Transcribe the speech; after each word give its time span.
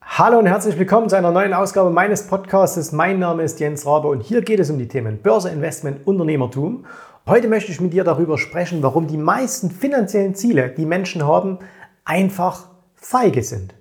Hallo 0.00 0.38
und 0.38 0.46
herzlich 0.46 0.78
willkommen 0.78 1.08
zu 1.08 1.16
einer 1.16 1.32
neuen 1.32 1.52
Ausgabe 1.52 1.90
meines 1.90 2.26
Podcasts. 2.26 2.92
Mein 2.92 3.18
Name 3.18 3.42
ist 3.42 3.58
Jens 3.58 3.84
Rabe 3.84 4.08
und 4.08 4.20
hier 4.20 4.42
geht 4.42 4.60
es 4.60 4.70
um 4.70 4.78
die 4.78 4.86
Themen 4.86 5.18
Börse, 5.18 5.50
Investment, 5.50 6.06
Unternehmertum. 6.06 6.86
Heute 7.26 7.48
möchte 7.48 7.72
ich 7.72 7.80
mit 7.80 7.92
dir 7.92 8.04
darüber 8.04 8.38
sprechen, 8.38 8.82
warum 8.82 9.08
die 9.08 9.16
meisten 9.16 9.70
finanziellen 9.70 10.34
Ziele, 10.34 10.70
die 10.70 10.86
Menschen 10.86 11.26
haben, 11.26 11.58
einfach 12.04 12.68
feige 12.94 13.42
sind. 13.42 13.74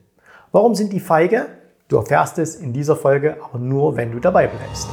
Warum 0.52 0.76
sind 0.76 0.92
die 0.92 1.00
feige? 1.00 1.46
Du 1.88 1.98
erfährst 1.98 2.40
es 2.40 2.56
in 2.56 2.74
dieser 2.74 2.96
Folge, 2.96 3.38
aber 3.44 3.60
nur, 3.60 3.96
wenn 3.96 4.12
du 4.12 4.20
dabei 4.20 4.48
bleibst. 4.48 4.90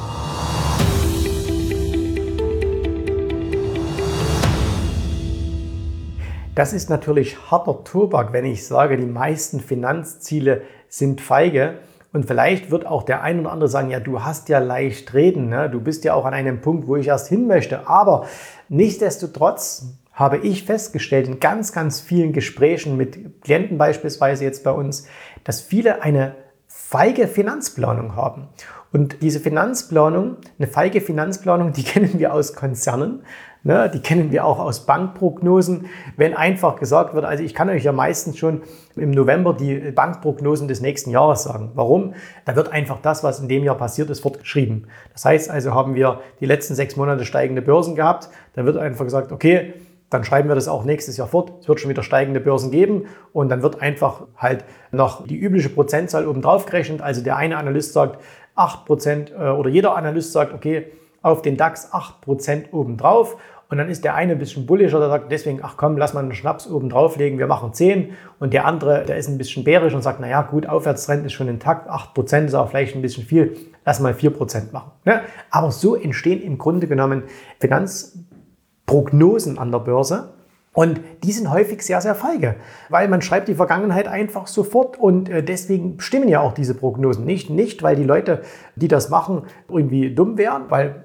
Das 6.54 6.72
ist 6.72 6.88
natürlich 6.88 7.50
harter 7.50 7.82
Tobak, 7.82 8.32
wenn 8.32 8.44
ich 8.44 8.64
sage, 8.64 8.96
die 8.96 9.06
meisten 9.06 9.58
Finanzziele 9.58 10.62
sind 10.98 11.20
feige. 11.20 11.78
Und 12.12 12.26
vielleicht 12.26 12.70
wird 12.70 12.86
auch 12.86 13.02
der 13.02 13.22
ein 13.22 13.40
oder 13.40 13.50
andere 13.50 13.68
sagen, 13.68 13.90
ja, 13.90 13.98
du 13.98 14.22
hast 14.22 14.48
ja 14.48 14.60
leicht 14.60 15.12
reden, 15.14 15.48
ne? 15.48 15.68
du 15.68 15.80
bist 15.80 16.04
ja 16.04 16.14
auch 16.14 16.24
an 16.24 16.34
einem 16.34 16.60
Punkt, 16.60 16.86
wo 16.86 16.94
ich 16.94 17.08
erst 17.08 17.28
hin 17.28 17.48
möchte. 17.48 17.88
Aber 17.88 18.26
nichtsdestotrotz 18.68 19.86
habe 20.12 20.38
ich 20.38 20.62
festgestellt 20.62 21.26
in 21.26 21.40
ganz, 21.40 21.72
ganz 21.72 22.00
vielen 22.00 22.32
Gesprächen 22.32 22.96
mit 22.96 23.42
Klienten 23.42 23.78
beispielsweise 23.78 24.44
jetzt 24.44 24.62
bei 24.62 24.70
uns, 24.70 25.08
dass 25.42 25.60
viele 25.60 26.02
eine 26.02 26.36
feige 26.68 27.26
Finanzplanung 27.26 28.14
haben. 28.14 28.48
Und 28.92 29.22
diese 29.22 29.40
Finanzplanung, 29.40 30.36
eine 30.56 30.68
feige 30.68 31.00
Finanzplanung, 31.00 31.72
die 31.72 31.82
kennen 31.84 32.20
wir 32.20 32.32
aus 32.32 32.54
Konzernen. 32.54 33.24
Ne, 33.66 33.90
die 33.92 34.00
kennen 34.00 34.30
wir 34.30 34.44
auch 34.44 34.58
aus 34.58 34.84
Bankprognosen. 34.84 35.86
Wenn 36.18 36.34
einfach 36.34 36.76
gesagt 36.76 37.14
wird, 37.14 37.24
also 37.24 37.42
ich 37.42 37.54
kann 37.54 37.70
euch 37.70 37.82
ja 37.82 37.92
meistens 37.92 38.36
schon 38.36 38.60
im 38.94 39.10
November 39.10 39.54
die 39.54 39.90
Bankprognosen 39.90 40.68
des 40.68 40.82
nächsten 40.82 41.08
Jahres 41.08 41.44
sagen. 41.44 41.70
Warum? 41.74 42.12
Da 42.44 42.56
wird 42.56 42.70
einfach 42.70 43.00
das, 43.00 43.24
was 43.24 43.40
in 43.40 43.48
dem 43.48 43.64
Jahr 43.64 43.76
passiert 43.76 44.10
ist, 44.10 44.20
fortgeschrieben. 44.20 44.88
Das 45.14 45.24
heißt 45.24 45.50
also, 45.50 45.72
haben 45.72 45.94
wir 45.94 46.20
die 46.40 46.46
letzten 46.46 46.74
sechs 46.74 46.96
Monate 46.96 47.24
steigende 47.24 47.62
Börsen 47.62 47.94
gehabt. 47.94 48.28
Da 48.52 48.66
wird 48.66 48.76
einfach 48.76 49.06
gesagt, 49.06 49.32
okay, 49.32 49.72
dann 50.10 50.24
schreiben 50.24 50.50
wir 50.50 50.54
das 50.54 50.68
auch 50.68 50.84
nächstes 50.84 51.16
Jahr 51.16 51.28
fort. 51.28 51.54
Es 51.60 51.66
wird 51.66 51.80
schon 51.80 51.88
wieder 51.88 52.02
steigende 52.02 52.40
Börsen 52.40 52.70
geben 52.70 53.06
und 53.32 53.48
dann 53.48 53.62
wird 53.62 53.80
einfach 53.80 54.26
halt 54.36 54.66
noch 54.92 55.26
die 55.26 55.38
übliche 55.38 55.70
Prozentzahl 55.70 56.28
oben 56.28 56.42
drauf 56.42 56.66
gerechnet. 56.66 57.00
Also 57.00 57.22
der 57.22 57.38
eine 57.38 57.56
Analyst 57.56 57.94
sagt 57.94 58.22
8% 58.56 59.32
äh, 59.32 59.50
oder 59.52 59.70
jeder 59.70 59.96
Analyst 59.96 60.32
sagt, 60.32 60.52
okay, 60.52 60.92
auf 61.24 61.40
den 61.40 61.56
DAX 61.56 61.90
8% 61.92 62.72
oben 62.72 62.98
drauf 62.98 63.38
und 63.70 63.78
dann 63.78 63.88
ist 63.88 64.04
der 64.04 64.14
eine 64.14 64.32
ein 64.32 64.38
bisschen 64.38 64.66
bullischer, 64.66 64.98
der 64.98 65.08
sagt 65.08 65.32
deswegen, 65.32 65.60
ach 65.62 65.76
komm, 65.76 65.96
lass 65.96 66.14
mal 66.14 66.22
einen 66.22 66.34
Schnaps 66.34 66.68
oben 66.68 66.90
drauflegen, 66.90 67.38
wir 67.38 67.46
machen 67.46 67.72
10. 67.72 68.10
Und 68.38 68.52
der 68.52 68.66
andere, 68.66 69.04
der 69.04 69.16
ist 69.16 69.28
ein 69.28 69.38
bisschen 69.38 69.64
bärisch 69.64 69.94
und 69.94 70.02
sagt, 70.02 70.20
naja 70.20 70.42
gut, 70.42 70.66
Aufwärtstrend 70.66 71.24
ist 71.24 71.32
schon 71.32 71.48
intakt, 71.48 71.90
8% 71.90 72.44
ist 72.44 72.54
auch 72.54 72.68
vielleicht 72.68 72.94
ein 72.94 73.02
bisschen 73.02 73.24
viel, 73.24 73.56
lass 73.84 74.00
mal 74.00 74.12
4% 74.12 74.72
machen. 74.72 74.92
Ja, 75.04 75.22
aber 75.50 75.70
so 75.70 75.96
entstehen 75.96 76.42
im 76.42 76.58
Grunde 76.58 76.86
genommen 76.86 77.24
Finanzprognosen 77.58 79.58
an 79.58 79.72
der 79.72 79.78
Börse. 79.78 80.34
Und 80.74 81.00
die 81.22 81.30
sind 81.30 81.50
häufig 81.50 81.82
sehr, 81.82 82.00
sehr 82.00 82.16
feige, 82.16 82.56
weil 82.88 83.08
man 83.08 83.22
schreibt 83.22 83.46
die 83.46 83.54
Vergangenheit 83.54 84.08
einfach 84.08 84.48
sofort 84.48 84.98
und 84.98 85.28
äh, 85.28 85.40
deswegen 85.40 86.00
stimmen 86.00 86.28
ja 86.28 86.40
auch 86.40 86.52
diese 86.52 86.74
Prognosen 86.74 87.24
nicht. 87.24 87.48
Nicht, 87.48 87.84
weil 87.84 87.94
die 87.94 88.02
Leute, 88.02 88.42
die 88.74 88.88
das 88.88 89.08
machen, 89.08 89.44
irgendwie 89.68 90.12
dumm 90.12 90.36
wären, 90.36 90.64
weil 90.70 91.03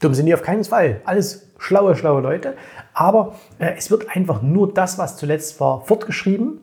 dumm 0.00 0.14
sind 0.14 0.26
die 0.26 0.34
auf 0.34 0.42
keinen 0.42 0.64
Fall. 0.64 1.00
Alles 1.04 1.50
schlaue, 1.58 1.94
schlaue 1.94 2.20
Leute. 2.20 2.54
Aber 2.92 3.36
äh, 3.58 3.74
es 3.76 3.90
wird 3.90 4.14
einfach 4.14 4.42
nur 4.42 4.74
das, 4.74 4.98
was 4.98 5.16
zuletzt 5.16 5.60
war, 5.60 5.82
fortgeschrieben. 5.82 6.60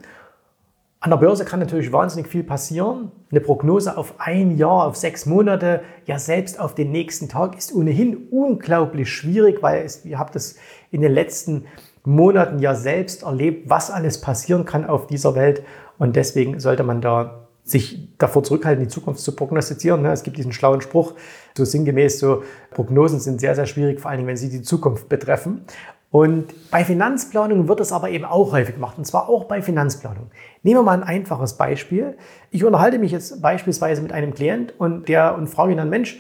An 1.00 1.12
der 1.12 1.18
Börse 1.18 1.46
kann 1.46 1.60
natürlich 1.60 1.94
wahnsinnig 1.94 2.28
viel 2.28 2.44
passieren. 2.44 3.12
Eine 3.30 3.40
Prognose 3.40 3.98
auf 3.98 4.16
ein 4.18 4.58
Jahr, 4.58 4.88
auf 4.88 4.96
sechs 4.96 5.28
Monate, 5.28 5.82
ja 6.06 6.18
selbst 6.18 6.60
auf 6.60 6.74
den 6.74 6.92
nächsten 6.92 7.30
Tag 7.30 7.56
ist 7.56 7.74
ohnehin 7.74 8.28
unglaublich 8.32 9.10
schwierig, 9.10 9.62
weil 9.62 9.86
es, 9.86 10.04
ihr 10.06 10.18
habt 10.18 10.36
es 10.36 10.58
in 10.90 11.02
den 11.02 11.14
letzten 11.14 11.66
Monaten 12.03 12.59
ja 12.59 12.74
selbst 12.74 13.24
erlebt, 13.24 13.70
was 13.70 13.92
alles 13.92 14.22
passieren 14.22 14.66
kann 14.66 14.86
auf 14.86 15.06
dieser 15.06 15.36
Welt. 15.36 15.62
Und 16.00 16.16
deswegen 16.16 16.59
sollte 16.59 16.84
man 16.84 17.00
da 17.00 17.47
sich 17.69 18.16
davor 18.17 18.44
zurückhalten, 18.44 18.83
die 18.83 18.89
Zukunft 18.89 19.19
zu 19.19 19.35
prognostizieren. 19.35 20.05
Es 20.05 20.23
gibt 20.23 20.38
diesen 20.38 20.53
schlauen 20.53 20.81
Spruch, 20.81 21.13
so 21.55 21.66
sinngemäß, 21.66 22.19
so 22.19 22.44
Prognosen 22.72 23.19
sind 23.19 23.41
sehr, 23.41 23.55
sehr 23.55 23.66
schwierig, 23.66 24.00
vor 24.00 24.11
allem 24.11 24.28
wenn 24.28 24.38
sie 24.38 24.50
die 24.50 24.61
Zukunft 24.61 25.09
betreffen. 25.09 25.66
Und 26.09 26.53
bei 26.72 26.85
Finanzplanung 26.85 27.67
wird 27.67 27.81
es 27.81 27.91
aber 27.91 28.09
eben 28.09 28.23
auch 28.23 28.53
häufig 28.53 28.75
gemacht, 28.75 28.97
und 28.97 29.05
zwar 29.05 29.28
auch 29.28 29.44
bei 29.44 29.61
Finanzplanung. 29.61 30.31
Nehmen 30.63 30.79
wir 30.79 30.83
mal 30.83 30.94
ein 30.94 31.03
einfaches 31.03 31.57
Beispiel. 31.57 32.17
Ich 32.50 32.63
unterhalte 32.63 32.97
mich 32.97 33.11
jetzt 33.11 33.41
beispielsweise 33.41 34.01
mit 34.01 34.13
einem 34.13 34.34
Klient 34.34 34.73
und 34.78 35.09
der 35.09 35.35
und 35.35 35.47
frage 35.47 35.73
ihn 35.73 35.78
dann, 35.78 35.89
Mensch, 35.89 36.19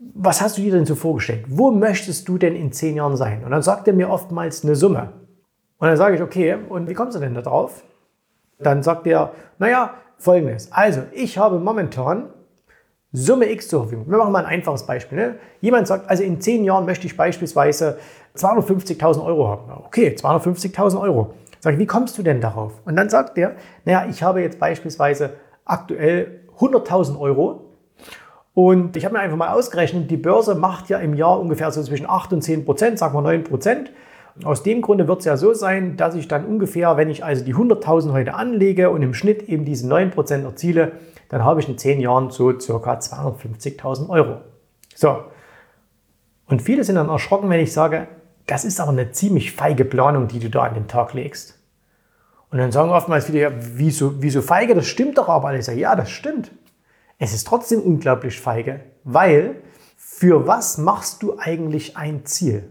was 0.00 0.40
hast 0.40 0.58
du 0.58 0.62
dir 0.62 0.72
denn 0.72 0.86
so 0.86 0.96
vorgestellt? 0.96 1.44
Wo 1.48 1.70
möchtest 1.70 2.28
du 2.28 2.38
denn 2.38 2.56
in 2.56 2.72
zehn 2.72 2.96
Jahren 2.96 3.16
sein? 3.16 3.44
Und 3.44 3.50
dann 3.52 3.62
sagt 3.62 3.86
er 3.86 3.94
mir 3.94 4.10
oftmals 4.10 4.64
eine 4.64 4.74
Summe. 4.74 5.12
Und 5.78 5.86
dann 5.86 5.96
sage 5.96 6.16
ich, 6.16 6.22
okay, 6.22 6.56
und 6.68 6.88
wie 6.88 6.94
kommst 6.94 7.16
du 7.16 7.20
denn 7.20 7.34
da 7.34 7.42
drauf? 7.42 7.84
Dann 8.58 8.82
sagt 8.82 9.06
er, 9.06 9.32
naja, 9.58 9.94
folgendes. 10.18 10.70
Also, 10.72 11.02
ich 11.12 11.38
habe 11.38 11.58
momentan 11.58 12.30
Summe 13.12 13.50
X 13.50 13.68
zur 13.68 13.82
Verfügung. 13.82 14.10
Wir 14.10 14.18
machen 14.18 14.32
mal 14.32 14.44
ein 14.44 14.58
einfaches 14.60 14.84
Beispiel. 14.84 15.16
Ne? 15.16 15.34
Jemand 15.62 15.86
sagt, 15.86 16.10
also 16.10 16.22
in 16.22 16.40
zehn 16.42 16.62
Jahren 16.62 16.84
möchte 16.84 17.06
ich 17.06 17.16
beispielsweise 17.16 17.98
250.000 18.36 19.24
Euro 19.24 19.48
haben. 19.48 19.84
Okay, 19.86 20.14
250.000 20.14 21.00
Euro. 21.00 21.34
Sag 21.60 21.72
ich, 21.72 21.78
wie 21.78 21.86
kommst 21.86 22.18
du 22.18 22.22
denn 22.22 22.40
darauf? 22.40 22.72
Und 22.84 22.96
dann 22.96 23.08
sagt 23.08 23.36
der, 23.38 23.56
naja, 23.86 24.06
ich 24.10 24.22
habe 24.22 24.42
jetzt 24.42 24.58
beispielsweise 24.58 25.34
aktuell 25.64 26.40
100.000 26.58 27.18
Euro 27.18 27.64
und 28.52 28.96
ich 28.96 29.04
habe 29.04 29.14
mir 29.14 29.20
einfach 29.20 29.36
mal 29.36 29.54
ausgerechnet, 29.54 30.10
die 30.10 30.16
Börse 30.16 30.54
macht 30.54 30.88
ja 30.88 30.98
im 30.98 31.14
Jahr 31.14 31.40
ungefähr 31.40 31.70
so 31.70 31.82
zwischen 31.82 32.08
8 32.08 32.32
und 32.34 32.42
10 32.42 32.64
Prozent, 32.64 32.98
sagen 32.98 33.14
wir 33.14 33.22
9 33.22 33.44
Prozent. 33.44 33.90
Aus 34.44 34.62
dem 34.62 34.82
Grunde 34.82 35.08
wird 35.08 35.20
es 35.20 35.24
ja 35.24 35.36
so 35.36 35.52
sein, 35.52 35.96
dass 35.96 36.14
ich 36.14 36.28
dann 36.28 36.44
ungefähr, 36.44 36.96
wenn 36.96 37.10
ich 37.10 37.24
also 37.24 37.44
die 37.44 37.54
100.000 37.54 38.12
heute 38.12 38.34
anlege 38.34 38.90
und 38.90 39.02
im 39.02 39.14
Schnitt 39.14 39.42
eben 39.48 39.64
diese 39.64 39.88
9% 39.88 40.44
erziele, 40.44 40.92
dann 41.28 41.44
habe 41.44 41.60
ich 41.60 41.68
in 41.68 41.76
10 41.76 42.00
Jahren 42.00 42.30
so 42.30 42.58
circa 42.58 42.94
250.000 42.94 44.08
Euro. 44.08 44.40
So. 44.94 45.24
Und 46.46 46.62
viele 46.62 46.84
sind 46.84 46.94
dann 46.94 47.08
erschrocken, 47.08 47.50
wenn 47.50 47.60
ich 47.60 47.72
sage, 47.72 48.08
das 48.46 48.64
ist 48.64 48.80
aber 48.80 48.92
eine 48.92 49.10
ziemlich 49.10 49.52
feige 49.52 49.84
Planung, 49.84 50.28
die 50.28 50.38
du 50.38 50.48
da 50.48 50.62
an 50.62 50.74
den 50.74 50.88
Tag 50.88 51.12
legst. 51.12 51.58
Und 52.50 52.58
dann 52.58 52.72
sagen 52.72 52.90
oftmals 52.90 53.26
viele, 53.26 53.40
ja, 53.40 53.50
wieso, 53.58 54.22
wieso 54.22 54.40
feige? 54.40 54.74
Das 54.74 54.86
stimmt 54.86 55.18
doch 55.18 55.28
aber 55.28 55.48
alles. 55.48 55.66
Ja, 55.66 55.94
das 55.94 56.10
stimmt. 56.10 56.50
Es 57.18 57.34
ist 57.34 57.46
trotzdem 57.46 57.82
unglaublich 57.82 58.40
feige, 58.40 58.80
weil 59.04 59.56
für 59.96 60.46
was 60.46 60.78
machst 60.78 61.22
du 61.22 61.38
eigentlich 61.38 61.96
ein 61.96 62.24
Ziel? 62.24 62.70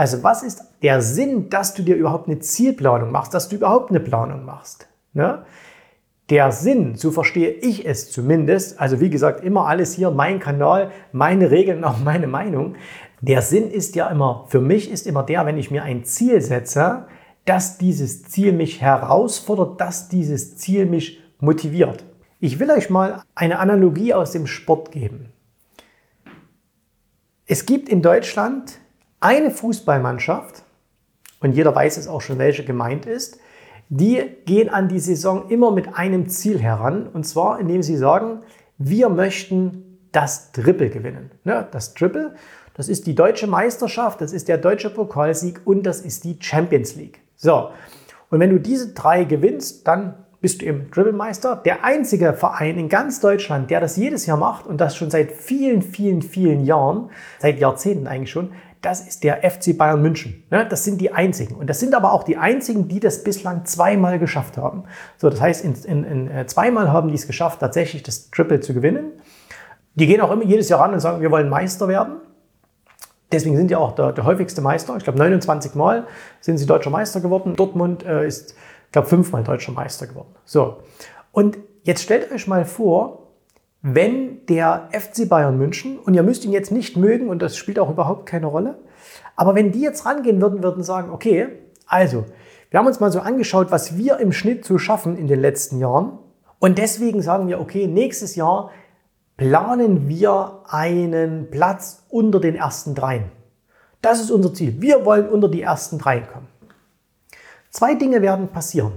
Also 0.00 0.22
was 0.22 0.42
ist 0.42 0.62
der 0.80 1.02
Sinn, 1.02 1.50
dass 1.50 1.74
du 1.74 1.82
dir 1.82 1.94
überhaupt 1.94 2.26
eine 2.26 2.38
Zielplanung 2.38 3.12
machst, 3.12 3.34
dass 3.34 3.50
du 3.50 3.56
überhaupt 3.56 3.90
eine 3.90 4.00
Planung 4.00 4.46
machst? 4.46 4.88
Ne? 5.12 5.44
Der 6.30 6.52
Sinn, 6.52 6.94
so 6.94 7.10
verstehe 7.10 7.50
ich 7.50 7.84
es 7.84 8.10
zumindest, 8.10 8.80
also 8.80 8.98
wie 9.02 9.10
gesagt, 9.10 9.44
immer 9.44 9.66
alles 9.66 9.92
hier, 9.92 10.10
mein 10.10 10.40
Kanal, 10.40 10.90
meine 11.12 11.50
Regeln, 11.50 11.84
auch 11.84 11.98
meine 11.98 12.28
Meinung. 12.28 12.76
Der 13.20 13.42
Sinn 13.42 13.70
ist 13.70 13.94
ja 13.94 14.08
immer, 14.08 14.46
für 14.48 14.62
mich 14.62 14.90
ist 14.90 15.06
immer 15.06 15.22
der, 15.22 15.44
wenn 15.44 15.58
ich 15.58 15.70
mir 15.70 15.82
ein 15.82 16.02
Ziel 16.06 16.40
setze, 16.40 17.04
dass 17.44 17.76
dieses 17.76 18.22
Ziel 18.22 18.54
mich 18.54 18.80
herausfordert, 18.80 19.82
dass 19.82 20.08
dieses 20.08 20.56
Ziel 20.56 20.86
mich 20.86 21.20
motiviert. 21.40 22.06
Ich 22.38 22.58
will 22.58 22.70
euch 22.70 22.88
mal 22.88 23.22
eine 23.34 23.58
Analogie 23.58 24.14
aus 24.14 24.32
dem 24.32 24.46
Sport 24.46 24.92
geben. 24.92 25.28
Es 27.44 27.66
gibt 27.66 27.90
in 27.90 28.00
Deutschland 28.00 28.80
eine 29.20 29.50
Fußballmannschaft, 29.50 30.62
und 31.40 31.52
jeder 31.52 31.74
weiß 31.74 31.96
es 31.96 32.08
auch 32.08 32.20
schon, 32.20 32.38
welche 32.38 32.64
gemeint 32.64 33.06
ist, 33.06 33.38
die 33.88 34.22
gehen 34.46 34.68
an 34.68 34.88
die 34.88 35.00
Saison 35.00 35.48
immer 35.48 35.70
mit 35.72 35.94
einem 35.94 36.28
Ziel 36.28 36.58
heran, 36.60 37.08
und 37.08 37.24
zwar 37.26 37.58
indem 37.60 37.82
sie 37.82 37.96
sagen, 37.96 38.42
wir 38.78 39.08
möchten 39.08 39.98
das 40.12 40.52
Triple 40.52 40.90
gewinnen. 40.90 41.30
Ne, 41.44 41.66
das 41.70 41.94
Triple, 41.94 42.34
das 42.74 42.88
ist 42.88 43.06
die 43.06 43.14
deutsche 43.14 43.46
Meisterschaft, 43.46 44.20
das 44.20 44.32
ist 44.32 44.48
der 44.48 44.58
deutsche 44.58 44.90
Pokalsieg 44.90 45.60
und 45.64 45.84
das 45.84 46.00
ist 46.00 46.24
die 46.24 46.36
Champions 46.40 46.96
League. 46.96 47.20
So, 47.36 47.70
und 48.30 48.40
wenn 48.40 48.50
du 48.50 48.60
diese 48.60 48.92
drei 48.94 49.24
gewinnst, 49.24 49.86
dann 49.86 50.14
bist 50.40 50.62
du 50.62 50.66
eben 50.66 50.90
Dribblemeister. 50.90 51.56
Der 51.56 51.84
einzige 51.84 52.32
Verein 52.32 52.78
in 52.78 52.88
ganz 52.88 53.20
Deutschland, 53.20 53.70
der 53.70 53.80
das 53.80 53.96
jedes 53.96 54.24
Jahr 54.24 54.38
macht 54.38 54.66
und 54.66 54.80
das 54.80 54.96
schon 54.96 55.10
seit 55.10 55.32
vielen, 55.32 55.82
vielen, 55.82 56.22
vielen 56.22 56.64
Jahren, 56.64 57.10
seit 57.38 57.58
Jahrzehnten 57.58 58.06
eigentlich 58.06 58.30
schon, 58.30 58.52
das 58.82 59.06
ist 59.06 59.24
der 59.24 59.48
FC 59.48 59.76
Bayern 59.76 60.00
München. 60.00 60.44
Ne? 60.50 60.66
Das 60.68 60.84
sind 60.84 61.00
die 61.00 61.12
einzigen. 61.12 61.54
Und 61.54 61.68
das 61.68 61.80
sind 61.80 61.94
aber 61.94 62.12
auch 62.12 62.22
die 62.22 62.36
einzigen, 62.36 62.88
die 62.88 62.98
das 62.98 63.22
bislang 63.22 63.66
zweimal 63.66 64.18
geschafft 64.18 64.56
haben. 64.56 64.84
So, 65.18 65.28
das 65.28 65.40
heißt, 65.40 65.64
in, 65.64 65.74
in, 65.84 66.04
in 66.04 66.30
äh, 66.30 66.46
zweimal 66.46 66.90
haben 66.90 67.08
die 67.08 67.14
es 67.14 67.26
geschafft, 67.26 67.60
tatsächlich 67.60 68.02
das 68.02 68.30
Triple 68.30 68.60
zu 68.60 68.72
gewinnen. 68.72 69.12
Die 69.94 70.06
gehen 70.06 70.20
auch 70.20 70.30
immer 70.30 70.44
jedes 70.44 70.68
Jahr 70.68 70.80
ran 70.80 70.94
und 70.94 71.00
sagen, 71.00 71.20
wir 71.20 71.30
wollen 71.30 71.48
Meister 71.48 71.88
werden. 71.88 72.20
Deswegen 73.32 73.56
sind 73.56 73.70
die 73.70 73.76
auch 73.76 73.92
der, 73.92 74.12
der 74.12 74.24
häufigste 74.24 74.60
Meister. 74.60 74.96
Ich 74.96 75.04
glaube, 75.04 75.18
29 75.18 75.74
Mal 75.74 76.06
sind 76.40 76.58
sie 76.58 76.66
deutscher 76.66 76.90
Meister 76.90 77.20
geworden. 77.20 77.54
Dortmund 77.56 78.04
äh, 78.04 78.26
ist, 78.26 78.54
ich 78.86 78.92
glaube, 78.92 79.08
fünfmal 79.08 79.44
deutscher 79.44 79.72
Meister 79.72 80.06
geworden. 80.06 80.34
So. 80.44 80.78
Und 81.32 81.58
jetzt 81.82 82.02
stellt 82.02 82.32
euch 82.32 82.46
mal 82.46 82.64
vor, 82.64 83.19
wenn 83.82 84.44
der 84.46 84.88
FC 84.92 85.28
Bayern 85.28 85.58
München, 85.58 85.98
und 85.98 86.14
ihr 86.14 86.22
müsst 86.22 86.44
ihn 86.44 86.52
jetzt 86.52 86.70
nicht 86.70 86.96
mögen 86.96 87.28
und 87.28 87.40
das 87.40 87.56
spielt 87.56 87.78
auch 87.78 87.90
überhaupt 87.90 88.26
keine 88.26 88.46
Rolle, 88.46 88.78
aber 89.36 89.54
wenn 89.54 89.72
die 89.72 89.80
jetzt 89.80 90.04
rangehen 90.04 90.40
würden, 90.40 90.62
würden 90.62 90.82
sagen, 90.82 91.10
okay, 91.10 91.48
also, 91.86 92.26
wir 92.70 92.78
haben 92.78 92.86
uns 92.86 93.00
mal 93.00 93.10
so 93.10 93.20
angeschaut, 93.20 93.70
was 93.70 93.96
wir 93.96 94.18
im 94.18 94.32
Schnitt 94.32 94.64
so 94.64 94.78
schaffen 94.78 95.16
in 95.16 95.26
den 95.26 95.40
letzten 95.40 95.78
Jahren. 95.78 96.18
Und 96.60 96.78
deswegen 96.78 97.20
sagen 97.20 97.48
wir, 97.48 97.60
okay, 97.60 97.88
nächstes 97.88 98.36
Jahr 98.36 98.70
planen 99.36 100.08
wir 100.08 100.60
einen 100.66 101.50
Platz 101.50 102.04
unter 102.10 102.38
den 102.38 102.54
ersten 102.54 102.94
dreien. 102.94 103.32
Das 104.02 104.20
ist 104.20 104.30
unser 104.30 104.54
Ziel. 104.54 104.80
Wir 104.80 105.04
wollen 105.04 105.28
unter 105.28 105.48
die 105.48 105.62
ersten 105.62 105.98
drei 105.98 106.20
kommen. 106.20 106.46
Zwei 107.70 107.94
Dinge 107.94 108.22
werden 108.22 108.48
passieren. 108.48 108.92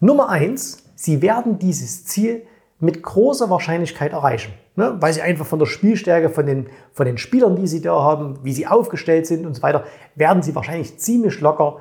Nummer 0.00 0.30
eins, 0.30 0.82
sie 0.94 1.22
werden 1.22 1.58
dieses 1.58 2.06
Ziel 2.06 2.42
mit 2.80 3.02
großer 3.02 3.50
Wahrscheinlichkeit 3.50 4.12
erreichen. 4.12 4.54
Ne? 4.74 4.96
Weil 5.00 5.12
sie 5.12 5.20
einfach 5.20 5.46
von 5.46 5.58
der 5.58 5.66
Spielstärke, 5.66 6.30
von 6.30 6.46
den, 6.46 6.68
von 6.92 7.06
den 7.06 7.18
Spielern, 7.18 7.54
die 7.54 7.66
sie 7.66 7.82
da 7.82 8.02
haben, 8.02 8.38
wie 8.42 8.52
sie 8.52 8.66
aufgestellt 8.66 9.26
sind 9.26 9.46
und 9.46 9.54
so 9.54 9.62
weiter, 9.62 9.84
werden 10.14 10.42
sie 10.42 10.54
wahrscheinlich 10.54 10.98
ziemlich 10.98 11.40
locker 11.40 11.78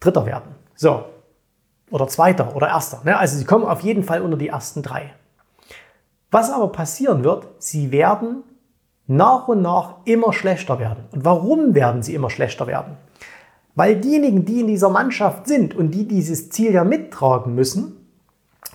Dritter 0.00 0.24
werden. 0.24 0.54
So. 0.74 1.04
Oder 1.90 2.08
Zweiter 2.08 2.56
oder 2.56 2.68
Erster. 2.68 3.02
Ne? 3.04 3.18
Also 3.18 3.36
sie 3.36 3.44
kommen 3.44 3.64
auf 3.64 3.80
jeden 3.80 4.02
Fall 4.02 4.22
unter 4.22 4.38
die 4.38 4.48
ersten 4.48 4.82
drei. 4.82 5.12
Was 6.30 6.50
aber 6.50 6.68
passieren 6.68 7.22
wird, 7.24 7.48
sie 7.58 7.92
werden 7.92 8.44
nach 9.06 9.48
und 9.48 9.60
nach 9.60 9.96
immer 10.04 10.32
schlechter 10.32 10.78
werden. 10.78 11.04
Und 11.10 11.24
warum 11.24 11.74
werden 11.74 12.02
sie 12.02 12.14
immer 12.14 12.30
schlechter 12.30 12.66
werden? 12.66 12.96
Weil 13.74 13.96
diejenigen, 13.96 14.44
die 14.44 14.60
in 14.60 14.68
dieser 14.68 14.88
Mannschaft 14.88 15.48
sind 15.48 15.74
und 15.74 15.90
die 15.90 16.06
dieses 16.06 16.50
Ziel 16.50 16.72
ja 16.72 16.84
mittragen 16.84 17.54
müssen, 17.54 17.96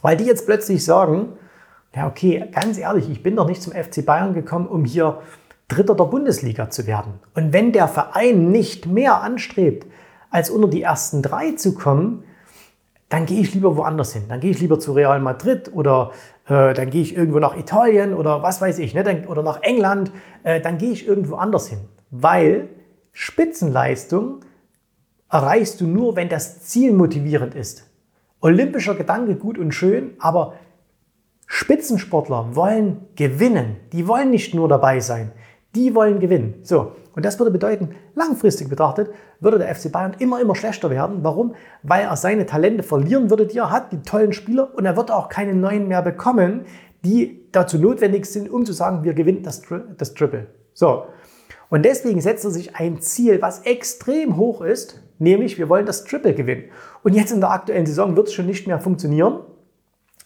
weil 0.02 0.18
die 0.18 0.26
jetzt 0.26 0.46
plötzlich 0.46 0.84
sagen, 0.84 1.30
ja 1.96 2.08
okay, 2.08 2.46
ganz 2.52 2.78
ehrlich, 2.78 3.10
ich 3.10 3.24
bin 3.24 3.36
doch 3.36 3.48
nicht 3.48 3.62
zum 3.62 3.74
FC 3.74 4.06
Bayern 4.06 4.34
gekommen, 4.34 4.68
um 4.68 4.86
hier 4.86 5.22
Dritter 5.68 5.96
der 5.96 6.04
Bundesliga 6.06 6.70
zu 6.70 6.86
werden. 6.86 7.14
Und 7.34 7.52
wenn 7.52 7.72
der 7.72 7.88
Verein 7.88 8.52
nicht 8.52 8.86
mehr 8.86 9.22
anstrebt, 9.22 9.88
als 10.30 10.50
unter 10.50 10.68
die 10.68 10.82
ersten 10.82 11.22
drei 11.22 11.52
zu 11.54 11.74
kommen, 11.74 12.24
dann 13.10 13.26
gehe 13.26 13.40
ich 13.40 13.54
lieber 13.54 13.78
woanders 13.78 14.14
hin. 14.14 14.24
Dann 14.28 14.40
gehe 14.40 14.52
ich 14.52 14.60
lieber 14.60 14.80
zu 14.80 14.94
Real 14.94 15.20
Madrid 15.20 15.72
oder 15.74 16.12
äh, 16.48 16.74
dann 16.74 16.90
gehe 16.90 17.02
ich 17.02 17.16
irgendwo 17.16 17.40
nach 17.40 17.56
Italien 17.56 18.14
oder 18.14 18.44
was 18.44 18.62
weiß 18.62 18.80
ich, 18.80 18.94
ne? 18.94 19.04
dann, 19.04 19.26
oder 19.26 19.42
nach 19.42 19.62
England. 19.64 20.12
Äh, 20.44 20.62
dann 20.62 20.78
gehe 20.78 20.92
ich 20.92 21.08
irgendwo 21.08 21.36
anders 21.36 21.68
hin. 21.68 21.80
Weil 22.12 22.70
Spitzenleistung 23.12 24.42
erreichst 25.30 25.82
du 25.82 25.88
nur, 25.88 26.16
wenn 26.16 26.30
das 26.30 26.62
Ziel 26.62 26.94
motivierend 26.94 27.56
ist. 27.56 27.90
Olympischer 28.42 28.96
Gedanke 28.96 29.36
gut 29.36 29.58
und 29.58 29.72
schön, 29.72 30.12
aber 30.20 30.54
Spitzensportler 31.56 32.54
wollen 32.54 33.08
gewinnen. 33.16 33.78
Die 33.94 34.10
wollen 34.10 34.30
nicht 34.30 34.54
nur 34.54 34.68
dabei 34.68 35.00
sein. 35.00 35.32
Die 35.74 35.96
wollen 35.96 36.20
gewinnen. 36.20 36.56
So, 36.64 36.92
und 37.16 37.24
das 37.24 37.40
würde 37.40 37.50
bedeuten, 37.50 37.96
langfristig 38.14 38.68
betrachtet, 38.68 39.10
würde 39.40 39.58
der 39.58 39.74
FC 39.74 39.90
Bayern 39.90 40.18
immer, 40.20 40.42
immer 40.42 40.54
schlechter 40.54 40.90
werden. 40.90 41.20
Warum? 41.22 41.56
Weil 41.82 42.04
er 42.04 42.18
seine 42.18 42.46
Talente 42.46 42.84
verlieren 42.84 43.30
würde, 43.30 43.48
die 43.48 43.58
er 43.58 43.72
hat, 43.72 43.94
die 43.94 44.02
tollen 44.02 44.34
Spieler, 44.34 44.76
und 44.76 44.86
er 44.86 44.98
wird 44.98 45.12
auch 45.12 45.30
keine 45.30 45.54
neuen 45.54 45.88
mehr 45.88 46.02
bekommen, 46.02 46.66
die 47.06 47.48
dazu 47.54 47.78
notwendig 47.78 48.26
sind, 48.26 48.50
um 48.52 48.66
zu 48.66 48.74
sagen, 48.74 49.06
wir 49.06 49.14
gewinnen 49.14 49.42
das, 49.42 49.62
das 49.98 50.14
Triple. 50.14 50.48
So. 50.74 51.06
Und 51.70 51.86
deswegen 51.86 52.20
setzt 52.20 52.44
er 52.44 52.52
sich 52.52 52.76
ein 52.76 53.00
Ziel, 53.00 53.42
was 53.42 53.62
extrem 53.62 54.36
hoch 54.36 54.60
ist, 54.60 55.02
nämlich 55.20 55.58
wir 55.58 55.70
wollen 55.70 55.86
das 55.86 56.04
Triple 56.04 56.34
gewinnen. 56.34 56.66
Und 57.02 57.14
jetzt 57.16 57.32
in 57.32 57.40
der 57.40 57.52
aktuellen 57.52 57.86
Saison 57.86 58.18
wird 58.18 58.28
es 58.28 58.34
schon 58.34 58.46
nicht 58.46 58.68
mehr 58.68 58.82
funktionieren. 58.82 59.40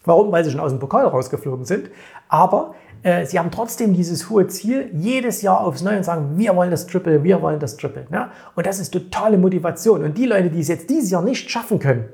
Warum? 0.04 0.32
Weil 0.32 0.44
sie 0.44 0.50
schon 0.50 0.60
aus 0.60 0.72
dem 0.72 0.78
Pokal 0.78 1.06
rausgeflogen 1.06 1.64
sind. 1.64 1.90
Aber 2.28 2.74
äh, 3.02 3.26
sie 3.26 3.38
haben 3.38 3.50
trotzdem 3.50 3.94
dieses 3.94 4.30
hohe 4.30 4.46
Ziel, 4.46 4.90
jedes 4.92 5.42
Jahr 5.42 5.60
aufs 5.60 5.82
Neue 5.82 5.98
und 5.98 6.04
sagen, 6.04 6.32
wir 6.36 6.54
wollen 6.56 6.70
das 6.70 6.86
Triple, 6.86 7.22
wir 7.22 7.42
wollen 7.42 7.60
das 7.60 7.76
Triple. 7.76 8.06
Ja? 8.10 8.30
Und 8.54 8.66
das 8.66 8.78
ist 8.78 8.92
totale 8.92 9.38
Motivation. 9.38 10.02
Und 10.04 10.16
die 10.16 10.26
Leute, 10.26 10.50
die 10.50 10.60
es 10.60 10.68
jetzt 10.68 10.88
dieses 10.88 11.10
Jahr 11.10 11.22
nicht 11.22 11.50
schaffen 11.50 11.78
können, 11.78 12.08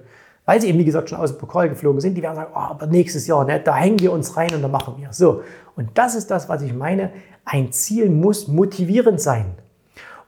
weil 0.45 0.61
sie 0.61 0.69
eben, 0.69 0.79
wie 0.79 0.85
gesagt, 0.85 1.11
schon 1.11 1.19
aus 1.19 1.33
dem 1.33 1.39
Pokal 1.39 1.69
geflogen 1.69 2.01
sind, 2.01 2.15
die 2.15 2.23
werden 2.23 2.37
sagen, 2.37 2.53
oh, 2.55 2.59
aber 2.59 2.87
nächstes 2.87 3.27
Jahr, 3.27 3.45
ne, 3.45 3.61
da 3.61 3.75
hängen 3.75 3.99
wir 3.99 4.13
uns 4.13 4.37
rein 4.37 4.55
und 4.55 4.63
da 4.63 4.69
machen 4.69 4.95
wir. 4.99 5.13
So. 5.13 5.43
Und 5.75 5.91
das 5.95 6.15
ist 6.15 6.31
das, 6.31 6.49
was 6.49 6.63
ich 6.63 6.73
meine. 6.73 7.11
Ein 7.45 7.73
Ziel 7.73 8.11
muss 8.11 8.47
motivierend 8.47 9.21
sein. 9.21 9.47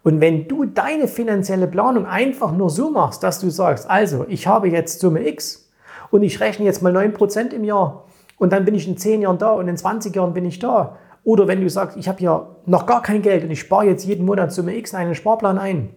Und 0.02 0.20
wenn 0.20 0.48
du 0.48 0.64
deine 0.64 1.06
finanzielle 1.06 1.66
Planung 1.66 2.06
einfach 2.06 2.52
nur 2.52 2.70
so 2.70 2.90
machst, 2.90 3.22
dass 3.22 3.40
du 3.40 3.50
sagst, 3.50 3.88
also 3.88 4.24
ich 4.28 4.46
habe 4.46 4.68
jetzt 4.68 5.00
Summe 5.00 5.26
X 5.28 5.67
und 6.10 6.22
ich 6.22 6.40
rechne 6.40 6.64
jetzt 6.64 6.82
mal 6.82 6.96
9% 6.96 7.52
im 7.52 7.64
Jahr 7.64 8.04
und 8.38 8.52
dann 8.52 8.64
bin 8.64 8.74
ich 8.74 8.86
in 8.86 8.96
10 8.96 9.22
Jahren 9.22 9.38
da 9.38 9.50
und 9.50 9.68
in 9.68 9.76
20 9.76 10.14
Jahren 10.14 10.32
bin 10.32 10.44
ich 10.44 10.58
da. 10.58 10.96
Oder 11.24 11.48
wenn 11.48 11.60
du 11.60 11.68
sagst, 11.68 11.96
ich 11.96 12.08
habe 12.08 12.18
hier 12.18 12.56
noch 12.64 12.86
gar 12.86 13.02
kein 13.02 13.22
Geld 13.22 13.44
und 13.44 13.50
ich 13.50 13.60
spare 13.60 13.84
jetzt 13.86 14.06
jeden 14.06 14.24
Monat 14.24 14.52
Summe 14.52 14.76
X 14.76 14.92
in 14.92 14.98
einen 14.98 15.14
Sparplan 15.14 15.58
ein. 15.58 15.90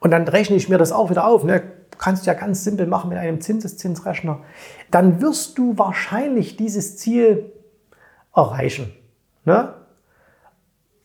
Und 0.00 0.10
dann 0.10 0.26
rechne 0.26 0.56
ich 0.56 0.68
mir 0.68 0.78
das 0.78 0.92
auch 0.92 1.10
wieder 1.10 1.26
auf. 1.26 1.44
Ne? 1.44 1.62
Kannst 1.98 2.26
du 2.26 2.30
ja 2.30 2.34
ganz 2.34 2.64
simpel 2.64 2.86
machen 2.86 3.10
mit 3.10 3.18
einem 3.18 3.40
Zinseszinsrechner. 3.40 4.40
Dann 4.90 5.20
wirst 5.20 5.58
du 5.58 5.76
wahrscheinlich 5.76 6.56
dieses 6.56 6.96
Ziel 6.96 7.52
erreichen. 8.34 8.92
Ne? 9.44 9.74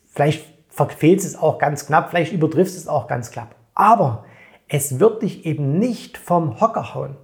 Vielleicht 0.05 0.45
verfehlst 0.69 1.25
es 1.25 1.35
auch 1.35 1.57
ganz 1.57 1.87
knapp, 1.87 2.09
vielleicht 2.09 2.33
übertriffst 2.33 2.77
es 2.77 2.87
auch 2.87 3.07
ganz 3.07 3.31
knapp. 3.31 3.55
Aber 3.73 4.25
es 4.67 4.99
wird 4.99 5.23
dich 5.23 5.45
eben 5.45 5.77
nicht 5.77 6.17
vom 6.17 6.61
Hocker 6.61 6.93
hauen. 6.93 7.17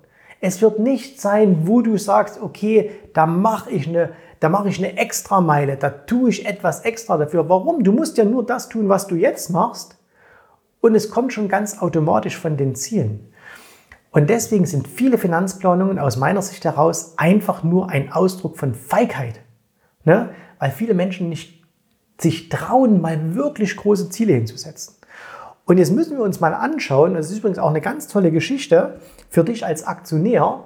Es 0.45 0.61
wird 0.61 0.77
nicht 0.77 1.21
sein, 1.21 1.69
wo 1.69 1.81
du 1.81 1.97
sagst, 1.97 2.41
okay, 2.41 2.91
da 3.13 3.25
mache 3.25 3.71
ich 3.71 3.87
eine, 3.87 4.09
da 4.41 4.49
mache 4.49 4.67
ich 4.67 4.77
eine 4.77 4.97
Extrameile, 4.97 5.77
da 5.77 5.89
tue 5.89 6.31
ich 6.31 6.45
etwas 6.45 6.81
extra 6.81 7.15
dafür. 7.17 7.47
Warum? 7.47 7.81
Du 7.85 7.93
musst 7.93 8.17
ja 8.17 8.25
nur 8.25 8.45
das 8.45 8.67
tun, 8.67 8.89
was 8.89 9.07
du 9.07 9.15
jetzt 9.15 9.51
machst. 9.51 9.97
Und 10.81 10.95
es 10.95 11.09
kommt 11.09 11.31
schon 11.31 11.47
ganz 11.47 11.81
automatisch 11.81 12.37
von 12.37 12.57
den 12.57 12.75
Zielen. 12.75 13.31
Und 14.11 14.29
deswegen 14.29 14.65
sind 14.65 14.85
viele 14.89 15.17
Finanzplanungen 15.17 15.97
aus 15.97 16.17
meiner 16.17 16.41
Sicht 16.41 16.65
heraus 16.65 17.13
einfach 17.15 17.63
nur 17.63 17.89
ein 17.89 18.11
Ausdruck 18.11 18.57
von 18.57 18.75
Feigheit. 18.75 19.39
Ne? 20.03 20.31
Weil 20.59 20.71
viele 20.71 20.93
Menschen 20.93 21.29
nicht 21.29 21.63
sich 22.19 22.49
trauen, 22.49 22.99
mal 22.99 23.33
wirklich 23.33 23.77
große 23.77 24.09
Ziele 24.09 24.33
hinzusetzen. 24.33 24.95
Und 25.65 25.77
jetzt 25.77 25.91
müssen 25.91 26.17
wir 26.17 26.23
uns 26.23 26.39
mal 26.39 26.53
anschauen, 26.53 27.13
das 27.13 27.31
ist 27.31 27.39
übrigens 27.39 27.59
auch 27.59 27.69
eine 27.69 27.81
ganz 27.81 28.07
tolle 28.07 28.31
Geschichte 28.31 28.99
für 29.29 29.43
dich 29.43 29.65
als 29.65 29.85
Aktionär, 29.85 30.65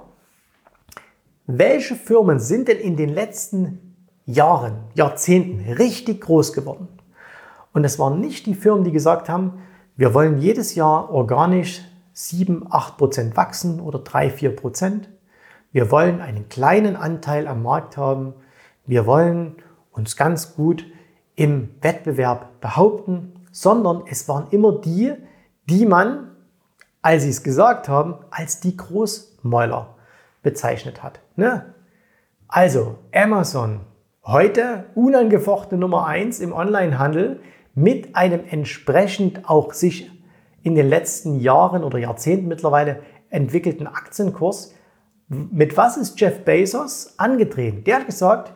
welche 1.46 1.94
Firmen 1.94 2.40
sind 2.40 2.68
denn 2.68 2.78
in 2.78 2.96
den 2.96 3.08
letzten 3.08 3.96
Jahren, 4.26 4.84
Jahrzehnten 4.94 5.72
richtig 5.72 6.20
groß 6.20 6.52
geworden? 6.52 6.88
Und 7.72 7.84
es 7.84 7.98
waren 7.98 8.20
nicht 8.20 8.46
die 8.46 8.54
Firmen, 8.54 8.84
die 8.84 8.92
gesagt 8.92 9.28
haben, 9.28 9.62
wir 9.96 10.14
wollen 10.14 10.38
jedes 10.38 10.74
Jahr 10.74 11.10
organisch 11.10 11.80
7, 12.12 12.66
8 12.68 12.96
Prozent 12.96 13.36
wachsen 13.36 13.80
oder 13.80 14.00
3, 14.00 14.30
4 14.30 14.56
Prozent. 14.56 15.08
Wir 15.72 15.90
wollen 15.90 16.20
einen 16.20 16.48
kleinen 16.48 16.96
Anteil 16.96 17.46
am 17.46 17.62
Markt 17.62 17.96
haben. 17.96 18.34
Wir 18.84 19.06
wollen 19.06 19.56
uns 19.92 20.16
ganz 20.16 20.54
gut 20.54 20.84
im 21.36 21.70
Wettbewerb 21.80 22.60
behaupten 22.60 23.37
sondern 23.52 24.02
es 24.06 24.28
waren 24.28 24.48
immer 24.50 24.72
die, 24.80 25.12
die 25.68 25.86
man, 25.86 26.30
als 27.02 27.22
sie 27.22 27.30
es 27.30 27.42
gesagt 27.42 27.88
haben, 27.88 28.16
als 28.30 28.60
die 28.60 28.76
Großmäuler 28.76 29.94
bezeichnet 30.42 31.02
hat. 31.02 31.20
Ne? 31.36 31.74
Also 32.48 32.98
Amazon, 33.14 33.80
heute 34.24 34.86
unangefochtene 34.94 35.80
Nummer 35.80 36.06
1 36.06 36.40
im 36.40 36.52
Onlinehandel 36.52 37.40
mit 37.74 38.16
einem 38.16 38.40
entsprechend 38.48 39.48
auch 39.48 39.72
sich 39.72 40.10
in 40.62 40.74
den 40.74 40.88
letzten 40.88 41.40
Jahren 41.40 41.84
oder 41.84 41.98
Jahrzehnten 41.98 42.48
mittlerweile 42.48 43.00
entwickelten 43.30 43.86
Aktienkurs. 43.86 44.74
Mit 45.28 45.76
was 45.76 45.96
ist 45.96 46.18
Jeff 46.20 46.44
Bezos 46.44 47.14
angetreten? 47.18 47.84
Der 47.84 47.96
hat 47.96 48.06
gesagt, 48.06 48.52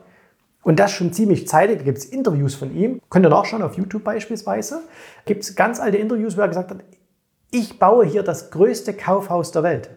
und 0.63 0.79
das 0.79 0.93
schon 0.93 1.13
ziemlich 1.13 1.49
zeitig. 1.49 1.79
Da 1.79 1.85
gibt 1.85 1.99
es 1.99 2.05
Interviews 2.05 2.55
von 2.55 2.75
ihm. 2.75 3.01
Könnt 3.11 3.27
ihr 3.27 3.31
nachschauen 3.31 3.63
auf 3.63 3.75
YouTube 3.75 4.05
beispielsweise. 4.05 4.83
Gibt 5.27 5.43
es 5.43 5.55
ganz 5.55 5.81
alte 5.81 5.99
Interviews, 5.99 6.37
wo 6.37 6.41
er 6.41 6.49
gesagt 6.49 6.71
hat, 6.71 6.79
ich 7.51 7.79
baue 7.79 8.07
hier 8.07 8.23
das 8.23 8.51
größte 8.51 8.95
Kaufhaus 8.95 9.51
der 9.53 9.63
Welt. 9.63 9.91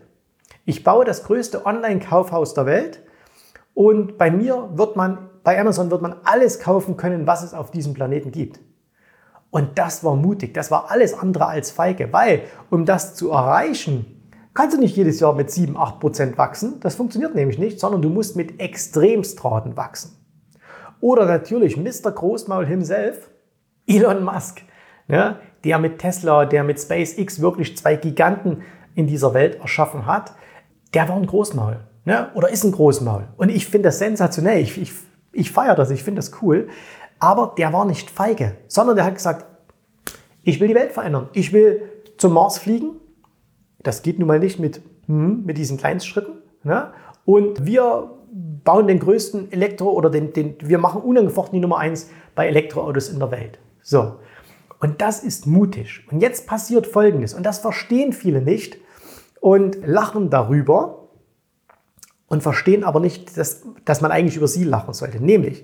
Ich 0.65 0.83
baue 0.83 1.05
das 1.05 1.23
größte 1.23 1.65
Online-Kaufhaus 1.65 2.53
der 2.53 2.65
Welt. 2.65 3.01
Und 3.73 4.17
bei 4.17 4.31
mir 4.31 4.69
wird 4.73 4.95
man, 4.95 5.29
bei 5.43 5.59
Amazon 5.59 5.91
wird 5.91 6.01
man 6.01 6.15
alles 6.23 6.59
kaufen 6.59 6.97
können, 6.97 7.27
was 7.27 7.43
es 7.43 7.53
auf 7.53 7.71
diesem 7.71 7.93
Planeten 7.93 8.31
gibt. 8.31 8.59
Und 9.51 9.77
das 9.77 10.03
war 10.03 10.15
mutig. 10.15 10.53
Das 10.53 10.71
war 10.71 10.91
alles 10.91 11.13
andere 11.13 11.45
als 11.45 11.71
feige, 11.71 12.11
weil 12.11 12.41
um 12.69 12.85
das 12.85 13.15
zu 13.15 13.31
erreichen, 13.31 14.33
kannst 14.53 14.75
du 14.75 14.81
nicht 14.81 14.97
jedes 14.97 15.19
Jahr 15.19 15.33
mit 15.33 15.51
7, 15.51 15.77
8 15.77 15.99
Prozent 15.99 16.37
wachsen. 16.37 16.79
Das 16.79 16.95
funktioniert 16.95 17.35
nämlich 17.35 17.59
nicht, 17.59 17.79
sondern 17.79 18.01
du 18.01 18.09
musst 18.09 18.35
mit 18.35 18.59
Extremstraten 18.59 19.77
wachsen. 19.77 20.24
Oder 20.99 21.25
natürlich 21.25 21.77
Mr. 21.77 22.11
Großmaul 22.11 22.65
himself, 22.65 23.29
Elon 23.87 24.23
Musk, 24.23 24.61
ne, 25.07 25.37
der 25.63 25.79
mit 25.79 25.99
Tesla, 25.99 26.45
der 26.45 26.63
mit 26.63 26.79
SpaceX 26.79 27.41
wirklich 27.41 27.77
zwei 27.77 27.95
Giganten 27.95 28.63
in 28.95 29.07
dieser 29.07 29.33
Welt 29.33 29.59
erschaffen 29.59 30.05
hat. 30.05 30.33
Der 30.93 31.09
war 31.09 31.15
ein 31.15 31.27
Großmaul. 31.27 31.79
ne? 32.05 32.29
oder 32.33 32.49
ist 32.49 32.63
ein 32.63 32.71
Großmaul. 32.71 33.27
Und 33.37 33.49
ich 33.49 33.67
finde 33.67 33.89
das 33.89 33.99
sensationell. 33.99 34.61
Ich, 34.61 34.79
ich, 34.81 34.93
ich 35.33 35.51
feiere 35.51 35.75
das, 35.75 35.91
ich 35.91 36.03
finde 36.03 36.19
das 36.19 36.31
cool. 36.41 36.69
Aber 37.19 37.55
der 37.57 37.73
war 37.73 37.85
nicht 37.85 38.09
feige, 38.09 38.55
sondern 38.67 38.95
der 38.95 39.05
hat 39.05 39.15
gesagt, 39.15 39.45
ich 40.43 40.59
will 40.59 40.67
die 40.67 40.75
Welt 40.75 40.91
verändern. 40.91 41.29
Ich 41.33 41.51
will 41.53 41.81
zum 42.17 42.33
Mars 42.33 42.59
fliegen. 42.59 42.91
Das 43.79 44.01
geht 44.01 44.19
nun 44.19 44.27
mal 44.27 44.39
nicht 44.39 44.59
mit, 44.59 44.81
hm, 45.07 45.43
mit 45.45 45.57
diesen 45.57 45.77
Kleinstschritten. 45.77 46.35
Ne? 46.63 46.91
Und 47.25 47.65
wir 47.65 48.11
bauen 48.35 48.87
den 48.87 48.99
größten 48.99 49.51
Elektro- 49.51 49.93
oder 49.93 50.09
den, 50.09 50.33
den, 50.33 50.57
wir 50.61 50.77
machen 50.77 51.01
unangefochten 51.01 51.55
die 51.55 51.61
Nummer 51.61 51.77
eins 51.77 52.09
bei 52.35 52.47
Elektroautos 52.47 53.07
in 53.07 53.19
der 53.19 53.31
Welt. 53.31 53.59
So. 53.81 54.19
Und 54.81 55.01
das 55.01 55.23
ist 55.23 55.47
mutig. 55.47 56.05
Und 56.11 56.19
jetzt 56.19 56.45
passiert 56.45 56.85
Folgendes. 56.85 57.33
Und 57.33 57.45
das 57.45 57.59
verstehen 57.59 58.11
viele 58.11 58.41
nicht 58.41 58.77
und 59.39 59.77
lachen 59.85 60.29
darüber 60.29 61.07
und 62.27 62.43
verstehen 62.43 62.83
aber 62.83 62.99
nicht, 62.99 63.37
dass, 63.37 63.63
dass 63.85 64.01
man 64.01 64.11
eigentlich 64.11 64.35
über 64.35 64.49
sie 64.49 64.65
lachen 64.65 64.93
sollte. 64.93 65.23
Nämlich 65.23 65.63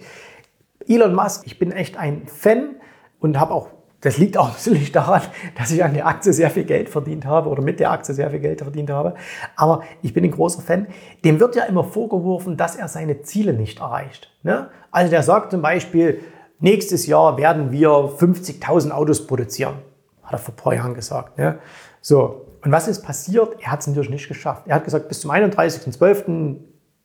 Elon 0.87 1.13
Musk, 1.13 1.45
ich 1.45 1.59
bin 1.59 1.73
echt 1.73 1.97
ein 1.97 2.25
Fan 2.25 2.75
und 3.19 3.37
habe 3.37 3.53
auch 3.53 3.67
das 4.01 4.17
liegt 4.17 4.38
auch 4.38 4.50
natürlich 4.53 4.91
daran, 4.91 5.22
dass 5.58 5.72
ich 5.72 5.84
an 5.84 5.93
der 5.93 6.08
Aktie 6.08 6.34
sehr 6.34 6.50
viel 6.50 6.65
Geld 6.65 6.89
verdient 6.89 7.25
habe 7.25 7.50
oder 7.50 7.62
mit 7.62 7.79
der 7.79 7.91
Aktie 7.91 8.13
sehr 8.13 8.29
viel 8.29 8.39
Geld 8.39 8.62
verdient 8.62 8.89
habe. 8.89 9.15
Aber 9.55 9.84
ich 10.01 10.13
bin 10.13 10.24
ein 10.24 10.31
großer 10.31 10.62
Fan. 10.62 10.88
Dem 11.24 11.39
wird 11.39 11.55
ja 11.55 11.63
immer 11.63 11.84
vorgeworfen, 11.84 12.58
dass 12.58 12.75
er 12.75 12.88
seine 12.88 13.22
Ziele 13.22 13.53
nicht 13.53 13.79
erreicht. 13.79 14.31
Ne? 14.43 14.70
Also 14.91 15.10
der 15.10 15.24
sagt 15.24 15.51
zum 15.51 15.62
Beispiel, 15.62 16.22
nächstes 16.60 17.08
Jahr 17.08 17.38
werden 17.38 17.72
wir 17.72 17.89
50.000 17.89 18.91
Autos 18.91 19.25
produzieren. 19.25 19.75
Hat 20.24 20.34
er 20.34 20.39
vor 20.39 20.53
ein 20.53 20.58
paar 20.58 20.74
Jahren 20.74 20.93
gesagt. 20.93 21.38
Ne? 21.38 21.60
So, 22.01 22.48
und 22.63 22.72
was 22.72 22.88
ist 22.88 23.03
passiert? 23.03 23.55
Er 23.62 23.72
hat 23.72 23.81
es 23.81 23.88
natürlich 23.88 24.10
nicht 24.10 24.27
geschafft. 24.27 24.63
Er 24.67 24.75
hat 24.75 24.84
gesagt, 24.84 25.08
bis 25.08 25.22
zum 25.22 25.31
31.12. 25.31 26.58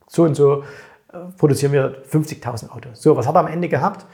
so 0.06 0.22
und 0.22 0.34
so 0.34 0.62
äh, 1.12 1.18
produzieren 1.36 1.72
wir 1.72 2.02
50.000 2.04 2.70
Autos. 2.70 3.02
So, 3.02 3.16
was 3.16 3.26
hat 3.26 3.34
er 3.34 3.40
am 3.40 3.48
Ende 3.48 3.68
gehabt? 3.68 4.06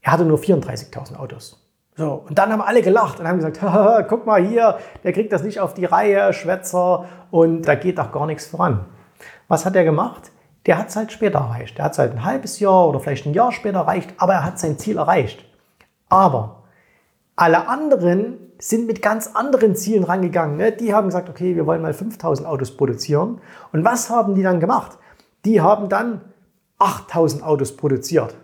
Er 0.00 0.12
hatte 0.12 0.24
nur 0.24 0.38
34.000 0.38 1.16
Autos. 1.16 1.65
So, 1.96 2.24
und 2.28 2.38
dann 2.38 2.52
haben 2.52 2.60
alle 2.60 2.82
gelacht 2.82 3.20
und 3.20 3.26
haben 3.26 3.40
gesagt, 3.40 3.60
guck 4.08 4.26
mal 4.26 4.44
hier, 4.44 4.78
der 5.02 5.12
kriegt 5.14 5.32
das 5.32 5.42
nicht 5.42 5.60
auf 5.60 5.72
die 5.72 5.86
Reihe, 5.86 6.32
Schwätzer, 6.34 7.06
und 7.30 7.62
da 7.62 7.74
geht 7.74 7.98
doch 7.98 8.12
gar 8.12 8.26
nichts 8.26 8.46
voran. 8.46 8.84
Was 9.48 9.64
hat 9.64 9.76
er 9.76 9.84
gemacht? 9.84 10.30
Der 10.66 10.78
hat 10.78 10.88
es 10.88 10.96
halt 10.96 11.10
später 11.10 11.38
erreicht. 11.38 11.78
Der 11.78 11.86
hat 11.86 11.92
es 11.92 11.98
halt 11.98 12.12
ein 12.12 12.24
halbes 12.24 12.60
Jahr 12.60 12.88
oder 12.88 13.00
vielleicht 13.00 13.24
ein 13.26 13.32
Jahr 13.32 13.52
später 13.52 13.78
erreicht, 13.78 14.12
aber 14.18 14.34
er 14.34 14.44
hat 14.44 14.58
sein 14.58 14.78
Ziel 14.78 14.98
erreicht. 14.98 15.44
Aber 16.08 16.64
alle 17.34 17.68
anderen 17.68 18.38
sind 18.58 18.86
mit 18.86 19.00
ganz 19.00 19.30
anderen 19.34 19.76
Zielen 19.76 20.04
rangegangen. 20.04 20.56
Ne? 20.56 20.72
Die 20.72 20.92
haben 20.92 21.06
gesagt, 21.06 21.28
okay, 21.28 21.56
wir 21.56 21.66
wollen 21.66 21.82
mal 21.82 21.94
5000 21.94 22.48
Autos 22.48 22.76
produzieren. 22.76 23.40
Und 23.72 23.84
was 23.84 24.10
haben 24.10 24.34
die 24.34 24.42
dann 24.42 24.60
gemacht? 24.60 24.98
Die 25.44 25.60
haben 25.60 25.88
dann 25.88 26.20
8000 26.78 27.42
Autos 27.42 27.76
produziert. 27.76 28.34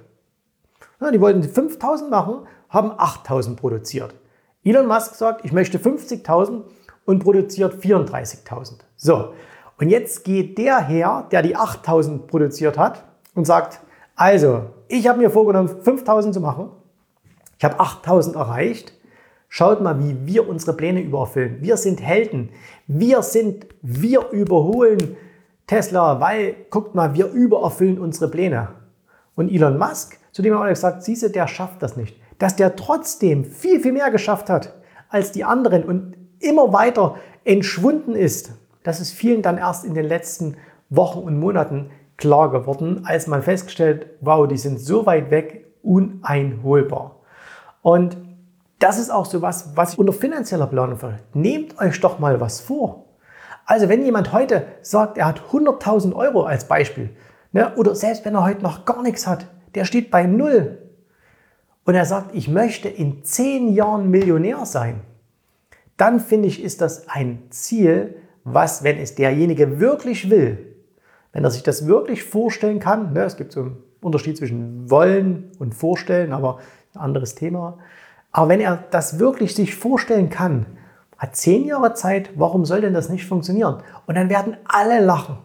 Ja, 1.02 1.10
die 1.10 1.20
wollten 1.20 1.42
5000 1.42 2.10
machen 2.10 2.46
haben 2.68 2.92
8000 2.96 3.60
produziert. 3.60 4.14
Elon 4.64 4.86
Musk 4.86 5.14
sagt, 5.14 5.44
ich 5.44 5.52
möchte 5.52 5.78
50.000 5.78 6.62
und 7.04 7.22
produziert 7.22 7.74
34.000. 7.74 8.74
So, 8.96 9.34
und 9.78 9.88
jetzt 9.88 10.24
geht 10.24 10.56
der 10.58 10.80
her, 10.80 11.26
der 11.30 11.42
die 11.42 11.56
8000 11.56 12.26
produziert 12.28 12.78
hat 12.78 13.04
und 13.34 13.46
sagt, 13.46 13.80
also, 14.14 14.70
ich 14.88 15.08
habe 15.08 15.18
mir 15.18 15.30
vorgenommen, 15.30 15.68
5000 15.68 16.34
zu 16.34 16.40
machen. 16.40 16.70
Ich 17.58 17.64
habe 17.64 17.80
8000 17.80 18.36
erreicht. 18.36 18.92
Schaut 19.48 19.82
mal, 19.82 19.98
wie 19.98 20.16
wir 20.24 20.48
unsere 20.48 20.74
Pläne 20.74 21.00
übererfüllen. 21.00 21.58
Wir 21.60 21.76
sind 21.76 22.00
Helden. 22.00 22.50
Wir 22.86 23.22
sind, 23.22 23.66
wir 23.82 24.30
überholen 24.30 25.16
Tesla, 25.66 26.20
weil, 26.20 26.54
guckt 26.70 26.94
mal, 26.94 27.14
wir 27.14 27.26
übererfüllen 27.26 27.98
unsere 27.98 28.30
Pläne. 28.30 28.68
Und 29.34 29.50
Elon 29.50 29.78
Musk, 29.78 30.18
zu 30.32 30.42
dem 30.42 30.54
haben 30.54 30.64
wir 30.64 30.70
gesagt, 30.70 31.04
siehst 31.04 31.22
du, 31.22 31.30
der 31.30 31.46
schafft 31.46 31.82
das 31.82 31.96
nicht 31.96 32.16
dass 32.42 32.56
der 32.56 32.74
trotzdem 32.74 33.44
viel, 33.44 33.78
viel 33.78 33.92
mehr 33.92 34.10
geschafft 34.10 34.50
hat 34.50 34.74
als 35.08 35.30
die 35.30 35.44
anderen 35.44 35.84
und 35.84 36.16
immer 36.40 36.72
weiter 36.72 37.14
entschwunden 37.44 38.16
ist, 38.16 38.50
das 38.82 39.00
ist 39.00 39.12
vielen 39.12 39.42
dann 39.42 39.58
erst 39.58 39.84
in 39.84 39.94
den 39.94 40.06
letzten 40.06 40.56
Wochen 40.90 41.20
und 41.20 41.38
Monaten 41.38 41.90
klar 42.16 42.50
geworden, 42.50 43.02
als 43.04 43.28
man 43.28 43.42
festgestellt, 43.42 44.06
wow, 44.20 44.48
die 44.48 44.58
sind 44.58 44.80
so 44.80 45.06
weit 45.06 45.30
weg, 45.30 45.72
uneinholbar. 45.84 47.20
Und 47.80 48.16
das 48.80 48.98
ist 48.98 49.10
auch 49.10 49.26
so 49.26 49.40
was, 49.40 49.76
was 49.76 49.92
ich 49.92 49.98
unter 50.00 50.12
finanzieller 50.12 50.66
Planung 50.66 50.98
verstehe. 50.98 51.22
Nehmt 51.34 51.78
euch 51.78 52.00
doch 52.00 52.18
mal 52.18 52.40
was 52.40 52.60
vor. 52.60 53.04
Also 53.66 53.88
wenn 53.88 54.04
jemand 54.04 54.32
heute 54.32 54.66
sagt, 54.82 55.16
er 55.16 55.26
hat 55.26 55.42
100.000 55.52 56.12
Euro 56.12 56.42
als 56.42 56.66
Beispiel, 56.66 57.10
ne, 57.52 57.72
oder 57.76 57.94
selbst 57.94 58.24
wenn 58.24 58.34
er 58.34 58.44
heute 58.44 58.62
noch 58.62 58.84
gar 58.84 59.02
nichts 59.02 59.28
hat, 59.28 59.46
der 59.74 59.84
steht 59.84 60.10
bei 60.10 60.26
Null, 60.26 60.78
und 61.84 61.94
er 61.94 62.04
sagt, 62.04 62.34
ich 62.34 62.48
möchte 62.48 62.88
in 62.88 63.24
zehn 63.24 63.72
Jahren 63.72 64.10
Millionär 64.10 64.64
sein, 64.66 65.00
dann 65.96 66.20
finde 66.20 66.48
ich, 66.48 66.62
ist 66.62 66.80
das 66.80 67.08
ein 67.08 67.42
Ziel, 67.50 68.16
was, 68.44 68.82
wenn 68.84 68.98
es 68.98 69.14
derjenige 69.14 69.80
wirklich 69.80 70.30
will, 70.30 70.76
wenn 71.32 71.44
er 71.44 71.50
sich 71.50 71.62
das 71.62 71.86
wirklich 71.86 72.24
vorstellen 72.24 72.78
kann, 72.78 73.12
ne, 73.12 73.24
es 73.24 73.36
gibt 73.36 73.52
so 73.52 73.60
einen 73.62 73.76
Unterschied 74.00 74.36
zwischen 74.36 74.90
wollen 74.90 75.50
und 75.58 75.74
vorstellen, 75.74 76.32
aber 76.32 76.58
ein 76.94 77.00
anderes 77.00 77.34
Thema. 77.34 77.78
Aber 78.32 78.48
wenn 78.48 78.60
er 78.60 78.84
das 78.90 79.18
wirklich 79.18 79.54
sich 79.54 79.74
vorstellen 79.74 80.28
kann, 80.28 80.66
hat 81.16 81.36
zehn 81.36 81.64
Jahre 81.66 81.94
Zeit, 81.94 82.30
warum 82.34 82.64
soll 82.64 82.80
denn 82.80 82.94
das 82.94 83.08
nicht 83.08 83.26
funktionieren? 83.26 83.82
Und 84.06 84.16
dann 84.16 84.28
werden 84.28 84.56
alle 84.64 85.00
lachen. 85.00 85.38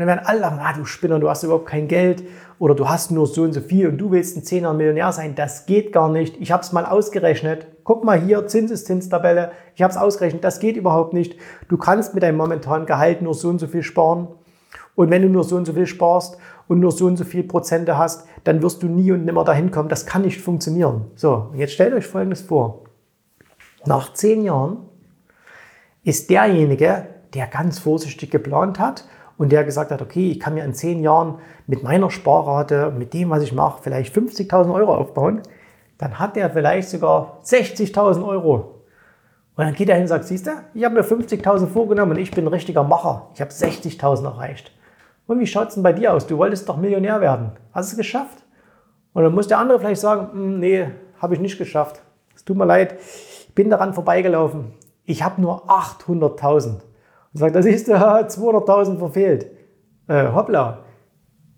Dann 0.00 0.08
werden 0.08 0.22
alle 0.24 0.40
lachen, 0.40 0.60
ah, 0.62 0.72
du 0.72 0.86
Spinner, 0.86 1.20
du 1.20 1.28
hast 1.28 1.42
überhaupt 1.42 1.66
kein 1.66 1.86
Geld 1.86 2.24
oder 2.58 2.74
du 2.74 2.88
hast 2.88 3.10
nur 3.10 3.26
so 3.26 3.42
und 3.42 3.52
so 3.52 3.60
viel 3.60 3.86
und 3.86 3.98
du 3.98 4.10
willst 4.10 4.34
ein 4.34 4.42
Zehner 4.42 4.72
Millionär 4.72 5.12
sein, 5.12 5.34
das 5.34 5.66
geht 5.66 5.92
gar 5.92 6.08
nicht. 6.08 6.40
Ich 6.40 6.52
habe 6.52 6.62
es 6.62 6.72
mal 6.72 6.86
ausgerechnet. 6.86 7.66
Guck 7.84 8.02
mal 8.02 8.18
hier, 8.18 8.46
Zinseszinstabelle. 8.46 9.52
Ich 9.74 9.82
habe 9.82 9.90
es 9.90 9.98
ausgerechnet, 9.98 10.42
das 10.42 10.58
geht 10.58 10.78
überhaupt 10.78 11.12
nicht. 11.12 11.36
Du 11.68 11.76
kannst 11.76 12.14
mit 12.14 12.22
deinem 12.22 12.38
momentanen 12.38 12.86
Gehalt 12.86 13.20
nur 13.20 13.34
so 13.34 13.50
und 13.50 13.58
so 13.58 13.66
viel 13.66 13.82
sparen. 13.82 14.28
Und 14.94 15.10
wenn 15.10 15.20
du 15.20 15.28
nur 15.28 15.44
so 15.44 15.56
und 15.56 15.66
so 15.66 15.74
viel 15.74 15.86
sparst 15.86 16.38
und 16.66 16.80
nur 16.80 16.92
so 16.92 17.04
und 17.04 17.18
so 17.18 17.24
viel 17.24 17.42
Prozente 17.42 17.98
hast, 17.98 18.26
dann 18.44 18.62
wirst 18.62 18.82
du 18.82 18.86
nie 18.86 19.12
und 19.12 19.26
nimmer 19.26 19.44
dahin 19.44 19.70
kommen. 19.70 19.90
Das 19.90 20.06
kann 20.06 20.22
nicht 20.22 20.40
funktionieren. 20.40 21.10
So, 21.14 21.50
jetzt 21.54 21.74
stellt 21.74 21.92
euch 21.92 22.06
Folgendes 22.06 22.40
vor. 22.40 22.84
Nach 23.84 24.14
zehn 24.14 24.44
Jahren 24.44 24.78
ist 26.04 26.30
derjenige, 26.30 27.06
der 27.34 27.46
ganz 27.48 27.78
vorsichtig 27.78 28.30
geplant 28.30 28.78
hat 28.78 29.04
und 29.40 29.50
der 29.52 29.64
gesagt 29.64 29.90
hat, 29.90 30.02
okay, 30.02 30.32
ich 30.32 30.38
kann 30.38 30.52
mir 30.52 30.66
in 30.66 30.74
zehn 30.74 31.02
Jahren 31.02 31.38
mit 31.66 31.82
meiner 31.82 32.10
Sparrate, 32.10 32.90
mit 32.90 33.14
dem, 33.14 33.30
was 33.30 33.42
ich 33.42 33.54
mache, 33.54 33.80
vielleicht 33.82 34.14
50.000 34.14 34.70
Euro 34.74 34.94
aufbauen, 34.94 35.40
dann 35.96 36.18
hat 36.18 36.36
der 36.36 36.50
vielleicht 36.50 36.90
sogar 36.90 37.38
60.000 37.42 38.22
Euro. 38.22 38.82
Und 39.56 39.64
dann 39.64 39.72
geht 39.72 39.88
er 39.88 39.94
hin 39.94 40.02
und 40.02 40.08
sagt, 40.08 40.26
siehst 40.26 40.46
du, 40.46 40.50
ich 40.74 40.84
habe 40.84 40.96
mir 40.96 41.04
50.000 41.04 41.68
vorgenommen 41.68 42.12
und 42.12 42.18
ich 42.18 42.30
bin 42.32 42.44
ein 42.44 42.52
richtiger 42.52 42.84
Macher. 42.84 43.30
Ich 43.32 43.40
habe 43.40 43.50
60.000 43.50 44.24
erreicht. 44.26 44.72
Und 45.26 45.40
wie 45.40 45.46
schaut 45.46 45.68
es 45.68 45.74
denn 45.74 45.82
bei 45.82 45.94
dir 45.94 46.12
aus? 46.12 46.26
Du 46.26 46.36
wolltest 46.36 46.68
doch 46.68 46.76
Millionär 46.76 47.22
werden. 47.22 47.52
Hast 47.72 47.92
du 47.92 47.94
es 47.94 47.96
geschafft? 47.96 48.44
Und 49.14 49.22
dann 49.22 49.34
muss 49.34 49.48
der 49.48 49.56
andere 49.56 49.80
vielleicht 49.80 50.02
sagen, 50.02 50.32
hm, 50.32 50.60
nee, 50.60 50.86
habe 51.18 51.32
ich 51.32 51.40
nicht 51.40 51.56
geschafft. 51.56 52.02
Es 52.36 52.44
tut 52.44 52.58
mir 52.58 52.66
leid, 52.66 52.96
ich 53.00 53.54
bin 53.54 53.70
daran 53.70 53.94
vorbeigelaufen. 53.94 54.74
Ich 55.06 55.22
habe 55.22 55.40
nur 55.40 55.70
800.000. 55.70 56.89
Und 57.32 57.38
sagt, 57.38 57.54
das 57.54 57.66
ist 57.66 57.88
200.000 57.88 58.98
verfehlt. 58.98 59.50
Äh, 60.08 60.32
hoppla. 60.32 60.84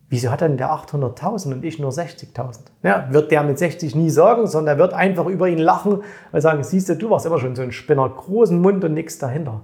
Wieso 0.08 0.30
hat 0.30 0.42
dann 0.42 0.58
der 0.58 0.70
800.000 0.70 1.52
und 1.54 1.64
ich 1.64 1.78
nur 1.78 1.90
60.000? 1.90 2.58
Ja, 2.82 3.06
wird 3.10 3.30
der 3.30 3.42
mit 3.44 3.58
60 3.58 3.94
nie 3.94 4.10
sagen, 4.10 4.46
sondern 4.46 4.76
er 4.76 4.78
wird 4.78 4.92
einfach 4.92 5.24
über 5.24 5.48
ihn 5.48 5.56
lachen 5.56 6.02
und 6.32 6.40
sagen, 6.42 6.62
siehst 6.62 6.90
du, 6.90 6.96
du 6.96 7.08
warst 7.08 7.24
immer 7.24 7.38
schon 7.38 7.56
so 7.56 7.62
ein 7.62 7.72
Spinner, 7.72 8.06
großen 8.10 8.60
Mund 8.60 8.84
und 8.84 8.92
nichts 8.92 9.16
dahinter. 9.16 9.62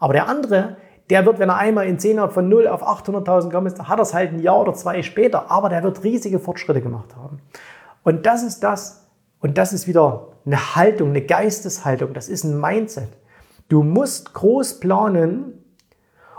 Aber 0.00 0.12
der 0.12 0.28
andere, 0.28 0.76
der 1.08 1.24
wird, 1.24 1.38
wenn 1.38 1.50
er 1.50 1.58
einmal 1.58 1.86
in 1.86 2.00
10 2.00 2.16
Jahren 2.16 2.32
von 2.32 2.48
0 2.48 2.66
auf 2.66 2.82
800.000 2.82 3.44
gekommen 3.44 3.68
ist, 3.68 3.80
hat 3.80 4.00
er 4.00 4.02
es 4.02 4.12
halt 4.12 4.32
ein 4.32 4.40
Jahr 4.40 4.60
oder 4.60 4.74
zwei 4.74 5.02
später, 5.02 5.52
aber 5.52 5.68
der 5.68 5.84
wird 5.84 6.02
riesige 6.02 6.40
Fortschritte 6.40 6.80
gemacht 6.80 7.14
haben. 7.14 7.40
Und 8.02 8.26
das 8.26 8.42
ist 8.42 8.64
das, 8.64 9.06
und 9.38 9.56
das 9.56 9.72
ist 9.72 9.86
wieder 9.86 10.28
eine 10.44 10.74
Haltung, 10.74 11.10
eine 11.10 11.22
Geisteshaltung, 11.22 12.12
das 12.12 12.28
ist 12.28 12.42
ein 12.42 12.60
Mindset. 12.60 13.08
Du 13.68 13.82
musst 13.82 14.32
groß 14.32 14.80
planen 14.80 15.64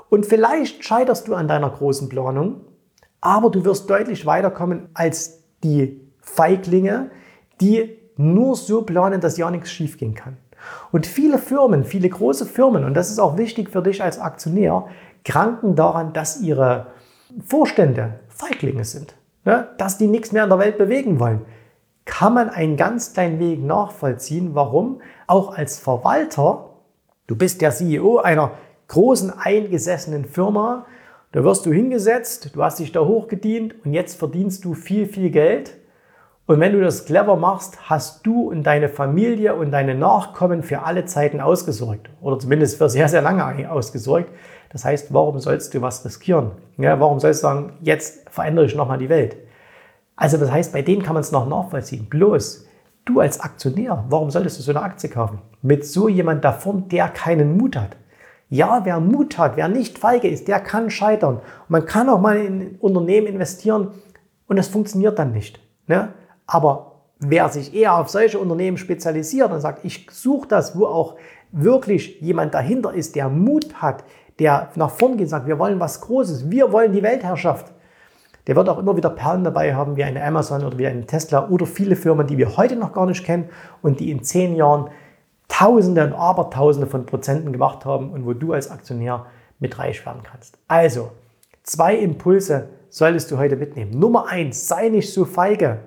und 0.10 0.26
vielleicht 0.26 0.84
scheiterst 0.84 1.28
du 1.28 1.36
an 1.36 1.48
deiner 1.48 1.70
großen 1.70 2.08
Planung, 2.08 2.62
aber 3.20 3.50
du 3.50 3.66
wirst 3.66 3.90
deutlich 3.90 4.26
weiterkommen 4.26 4.90
als 4.94 5.44
die 5.64 6.02
Feiglinge, 6.22 7.12
die 7.60 7.98
nur 8.16 8.56
so 8.56 8.84
planen, 8.84 9.22
dass 9.22 9.38
ja 9.38 9.52
nichts 9.52 9.72
schiefgehen 9.72 10.16
kann. 10.16 10.38
Und 10.92 11.06
viele 11.06 11.38
Firmen, 11.38 11.84
viele 11.84 12.10
große 12.10 12.46
Firmen, 12.46 12.84
und 12.84 12.94
das 12.94 13.12
ist 13.12 13.20
auch 13.20 13.38
wichtig 13.38 13.70
für 13.70 13.82
dich 13.82 14.02
als 14.02 14.20
Aktionär, 14.20 14.88
kranken 15.24 15.76
daran, 15.76 16.14
dass 16.14 16.42
ihre 16.42 16.88
Vorstände 17.46 18.20
Feiglinge 18.30 18.86
sind, 18.86 19.16
ne? 19.46 19.68
dass 19.78 19.98
die 19.98 20.08
nichts 20.08 20.32
mehr 20.32 20.44
in 20.44 20.50
der 20.50 20.60
Welt 20.60 20.78
bewegen 20.78 21.20
wollen. 21.20 21.42
Kann 22.06 22.34
man 22.34 22.50
einen 22.50 22.78
ganz 22.78 23.14
kleinen 23.14 23.40
Weg 23.40 23.62
nachvollziehen, 23.64 24.56
warum 24.56 25.02
auch 25.28 25.56
als 25.56 25.78
Verwalter 25.78 26.70
Du 27.28 27.36
bist 27.36 27.62
der 27.62 27.72
CEO 27.72 28.20
einer 28.20 28.52
großen 28.88 29.32
eingesessenen 29.38 30.24
Firma. 30.24 30.86
Da 31.34 31.44
wirst 31.44 31.66
du 31.66 31.74
hingesetzt, 31.74 32.52
du 32.56 32.64
hast 32.64 32.80
dich 32.80 32.94
da 32.94 33.02
hochgedient 33.02 33.76
und 33.84 33.94
jetzt 33.94 34.18
verdienst 34.18 34.64
du 34.64 34.74
viel, 34.74 35.06
viel 35.06 35.30
Geld. 35.30 35.76
Und 36.46 36.62
wenn 36.62 36.72
du 36.72 36.80
das 36.80 37.04
clever 37.04 37.36
machst, 37.36 37.90
hast 37.90 38.26
du 38.26 38.50
und 38.50 38.64
deine 38.64 38.88
Familie 38.88 39.56
und 39.56 39.72
deine 39.72 39.94
Nachkommen 39.94 40.64
für 40.64 40.84
alle 40.84 41.04
Zeiten 41.04 41.42
ausgesorgt. 41.42 42.10
Oder 42.22 42.40
zumindest 42.40 42.78
für 42.78 42.88
sehr, 42.88 43.10
sehr 43.10 43.22
lange 43.22 43.70
ausgesorgt. 43.70 44.30
Das 44.70 44.86
heißt, 44.86 45.14
warum 45.14 45.40
sollst 45.40 45.74
du 45.74 45.82
was 45.82 46.06
riskieren? 46.06 46.52
Ja, 46.78 46.98
warum 47.02 47.20
sollst 47.20 47.42
du 47.42 47.48
sagen, 47.48 47.74
jetzt 47.82 48.30
verändere 48.30 48.66
ich 48.66 48.76
nochmal 48.76 49.00
die 49.00 49.10
Welt? 49.10 49.36
Also 50.16 50.38
das 50.38 50.50
heißt, 50.50 50.72
bei 50.72 50.82
denen 50.82 51.04
kann 51.04 51.14
man 51.14 51.22
es 51.22 51.34
noch 51.34 51.48
nachvollziehen. 51.48 52.06
Bloß, 52.10 52.67
du 53.10 53.20
als 53.20 53.40
Aktionär, 53.40 54.06
warum 54.10 54.30
solltest 54.30 54.60
du 54.60 54.64
so 54.64 54.72
eine 54.72 54.82
Aktie 54.82 55.10
kaufen? 55.10 55.40
Mit 55.62 55.86
so 55.86 56.08
jemand 56.08 56.44
davon, 56.44 56.88
der 56.90 57.10
keinen 57.10 57.58
Mut 57.58 57.76
hat. 57.76 57.98
Ja, 58.50 58.82
wer 58.86 59.00
Mut 59.00 59.38
hat, 59.38 59.58
wer 59.58 59.68
nicht 59.68 59.98
feige 59.98 60.28
ist, 60.28 60.48
der 60.48 60.60
kann 60.60 60.90
scheitern. 60.90 61.42
Man 61.68 61.86
kann 61.86 62.08
auch 62.10 62.22
mal 62.22 62.38
in 62.38 62.62
ein 62.62 62.76
Unternehmen 62.80 63.28
investieren 63.28 63.92
und 64.48 64.58
es 64.58 64.70
funktioniert 64.70 65.20
dann 65.20 65.32
nicht. 65.32 65.60
Ne? 65.88 66.14
Aber 66.46 67.02
wer 67.20 67.50
sich 67.50 67.74
eher 67.74 67.98
auf 67.98 68.10
solche 68.10 68.40
Unternehmen 68.40 68.78
spezialisiert 68.78 69.52
und 69.52 69.60
sagt, 69.60 69.84
ich 69.84 70.08
suche 70.12 70.48
das, 70.48 70.78
wo 70.78 70.86
auch 70.86 71.16
wirklich 71.52 72.22
jemand 72.22 72.54
dahinter 72.54 72.94
ist, 72.94 73.16
der 73.16 73.30
Mut 73.30 73.82
hat, 73.82 74.04
der 74.40 74.70
nach 74.76 74.92
vorn 74.92 75.14
geht 75.14 75.26
und 75.26 75.30
sagt, 75.30 75.48
wir 75.48 75.60
wollen 75.60 75.80
was 75.80 76.02
Großes, 76.02 76.50
wir 76.50 76.72
wollen 76.72 76.94
die 76.94 77.04
Weltherrschaft, 77.04 77.74
der 78.48 78.56
wird 78.56 78.70
auch 78.70 78.80
immer 78.80 78.96
wieder 78.96 79.10
Perlen 79.10 79.44
dabei 79.44 79.76
haben, 79.76 79.98
wie 79.98 80.04
eine 80.06 80.24
Amazon 80.24 80.64
oder 80.64 80.78
wie 80.78 80.88
eine 80.88 81.06
Tesla 81.06 81.50
oder 81.50 81.66
viele 81.66 81.96
Firmen, 81.96 82.28
die 82.28 82.38
wir 82.38 82.56
heute 82.56 82.78
noch 82.78 82.94
gar 82.94 83.06
nicht 83.06 83.26
kennen 83.26 83.50
und 83.82 84.00
die 84.00 84.10
in 84.10 84.24
zehn 84.24 84.56
Jahren 84.56 84.90
Tausende 85.50 86.04
und 86.04 86.14
Abertausende 86.14 86.88
von 86.88 87.06
Prozenten 87.06 87.52
gemacht 87.52 87.86
haben 87.86 88.12
und 88.12 88.26
wo 88.26 88.34
du 88.34 88.54
als 88.54 88.70
Aktionär 88.70 89.26
mit 89.60 89.78
reich 89.80 90.06
werden 90.06 90.22
kannst. 90.24 90.58
Also, 90.68 91.12
zwei 91.64 91.96
Impulse 91.96 92.70
solltest 92.90 93.32
du 93.32 93.38
heute 93.38 93.56
mitnehmen. 93.56 93.92
Nummer 93.98 94.28
eins, 94.28 94.68
sei 94.68 94.90
nicht 94.90 95.14
so 95.14 95.26
feige. 95.26 95.80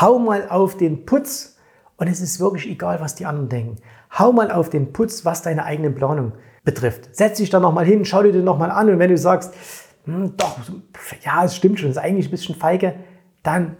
Hau 0.00 0.18
mal 0.18 0.48
auf 0.48 0.76
den 0.76 1.04
Putz 1.04 1.58
und 1.96 2.08
es 2.08 2.20
ist 2.20 2.40
wirklich 2.40 2.68
egal, 2.68 3.00
was 3.00 3.14
die 3.14 3.26
anderen 3.26 3.48
denken. 3.48 3.76
Hau 4.18 4.32
mal 4.32 4.50
auf 4.50 4.70
den 4.70 4.92
Putz, 4.92 5.24
was 5.24 5.42
deine 5.42 5.64
eigene 5.64 5.90
Planung 5.90 6.32
betrifft. 6.64 7.14
Setz 7.14 7.38
dich 7.38 7.50
da 7.50 7.60
nochmal 7.60 7.84
hin, 7.84 8.04
schau 8.04 8.22
dir 8.22 8.32
den 8.32 8.44
nochmal 8.44 8.70
an 8.70 8.88
und 8.88 8.98
wenn 8.98 9.10
du 9.10 9.18
sagst, 9.18 9.54
hm, 10.04 10.36
doch, 10.36 10.58
ja, 11.22 11.44
es 11.44 11.56
stimmt 11.56 11.80
schon, 11.80 11.90
ist 11.90 11.98
eigentlich 11.98 12.28
ein 12.28 12.30
bisschen 12.30 12.54
feige, 12.54 12.94
dann 13.42 13.76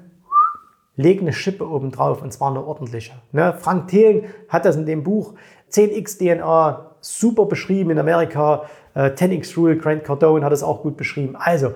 leg 0.96 1.20
eine 1.20 1.32
Schippe 1.32 1.68
oben 1.68 1.90
drauf 1.90 2.22
und 2.22 2.32
zwar 2.32 2.50
eine 2.50 2.64
ordentliche. 2.64 3.12
Ne? 3.32 3.54
Frank 3.58 3.88
Thelen 3.88 4.24
hat 4.48 4.64
das 4.64 4.76
in 4.76 4.86
dem 4.86 5.02
Buch 5.02 5.34
10x 5.72 6.18
DNA 6.18 6.90
super 7.00 7.46
beschrieben 7.46 7.90
in 7.90 7.98
Amerika. 7.98 8.64
Äh, 8.94 9.10
10x 9.10 9.56
Rule, 9.56 9.76
Grant 9.76 10.04
Cardone 10.04 10.44
hat 10.44 10.52
es 10.52 10.62
auch 10.62 10.82
gut 10.82 10.96
beschrieben. 10.96 11.36
Also, 11.36 11.74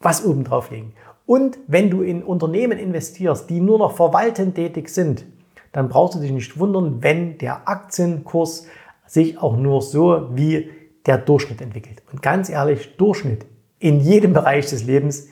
was 0.00 0.24
oben 0.24 0.44
drauf 0.44 0.70
legen. 0.70 0.94
Und 1.26 1.58
wenn 1.66 1.90
du 1.90 2.02
in 2.02 2.22
Unternehmen 2.22 2.78
investierst, 2.78 3.48
die 3.50 3.60
nur 3.60 3.78
noch 3.78 3.96
verwaltend 3.96 4.54
tätig 4.56 4.88
sind, 4.88 5.24
dann 5.72 5.88
brauchst 5.88 6.14
du 6.14 6.20
dich 6.20 6.32
nicht 6.32 6.58
wundern, 6.58 7.02
wenn 7.02 7.38
der 7.38 7.68
Aktienkurs 7.68 8.66
sich 9.06 9.38
auch 9.38 9.56
nur 9.56 9.82
so 9.82 10.28
wie 10.34 10.70
der 11.06 11.18
Durchschnitt 11.18 11.60
entwickelt. 11.60 12.02
Und 12.12 12.22
ganz 12.22 12.48
ehrlich, 12.48 12.96
Durchschnitt 12.96 13.46
in 13.78 14.00
jedem 14.00 14.32
Bereich 14.32 14.66
des 14.66 14.84
Lebens 14.84 15.28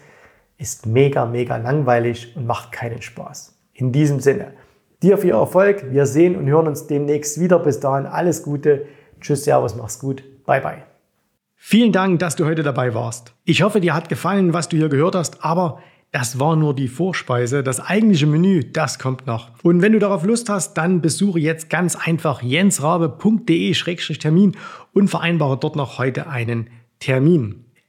ist 0.58 0.86
mega, 0.86 1.26
mega 1.26 1.56
langweilig 1.56 2.36
und 2.36 2.46
macht 2.46 2.70
keinen 2.72 3.02
Spaß. 3.02 3.58
In 3.72 3.92
diesem 3.92 4.20
Sinne, 4.20 4.52
dir 5.02 5.18
viel 5.18 5.32
Erfolg. 5.32 5.90
Wir 5.90 6.06
sehen 6.06 6.36
und 6.36 6.46
hören 6.46 6.68
uns 6.68 6.86
demnächst 6.86 7.40
wieder. 7.40 7.58
Bis 7.58 7.80
dahin 7.80 8.06
alles 8.06 8.42
Gute. 8.42 8.86
Tschüss, 9.20 9.44
Servus, 9.44 9.74
mach's 9.74 9.98
gut. 9.98 10.22
Bye, 10.46 10.60
bye. 10.60 10.82
Vielen 11.56 11.92
Dank, 11.92 12.18
dass 12.18 12.36
du 12.36 12.44
heute 12.44 12.62
dabei 12.62 12.92
warst. 12.94 13.32
Ich 13.44 13.62
hoffe, 13.62 13.80
dir 13.80 13.94
hat 13.94 14.10
gefallen, 14.10 14.52
was 14.52 14.68
du 14.68 14.76
hier 14.76 14.90
gehört 14.90 15.14
hast, 15.14 15.42
aber 15.44 15.78
das 16.12 16.38
war 16.38 16.56
nur 16.56 16.74
die 16.74 16.88
Vorspeise. 16.88 17.62
Das 17.64 17.80
eigentliche 17.80 18.26
Menü, 18.26 18.70
das 18.70 18.98
kommt 18.98 19.26
noch. 19.26 19.50
Und 19.62 19.80
wenn 19.82 19.92
du 19.92 19.98
darauf 19.98 20.24
Lust 20.24 20.50
hast, 20.50 20.74
dann 20.74 21.00
besuche 21.00 21.40
jetzt 21.40 21.70
ganz 21.70 21.96
einfach 21.96 22.42
jensrabe.de-termin 22.42 24.56
und 24.92 25.08
vereinbare 25.08 25.58
dort 25.58 25.74
noch 25.74 25.98
heute 25.98 26.28
einen 26.28 26.68
Termin. 27.00 27.63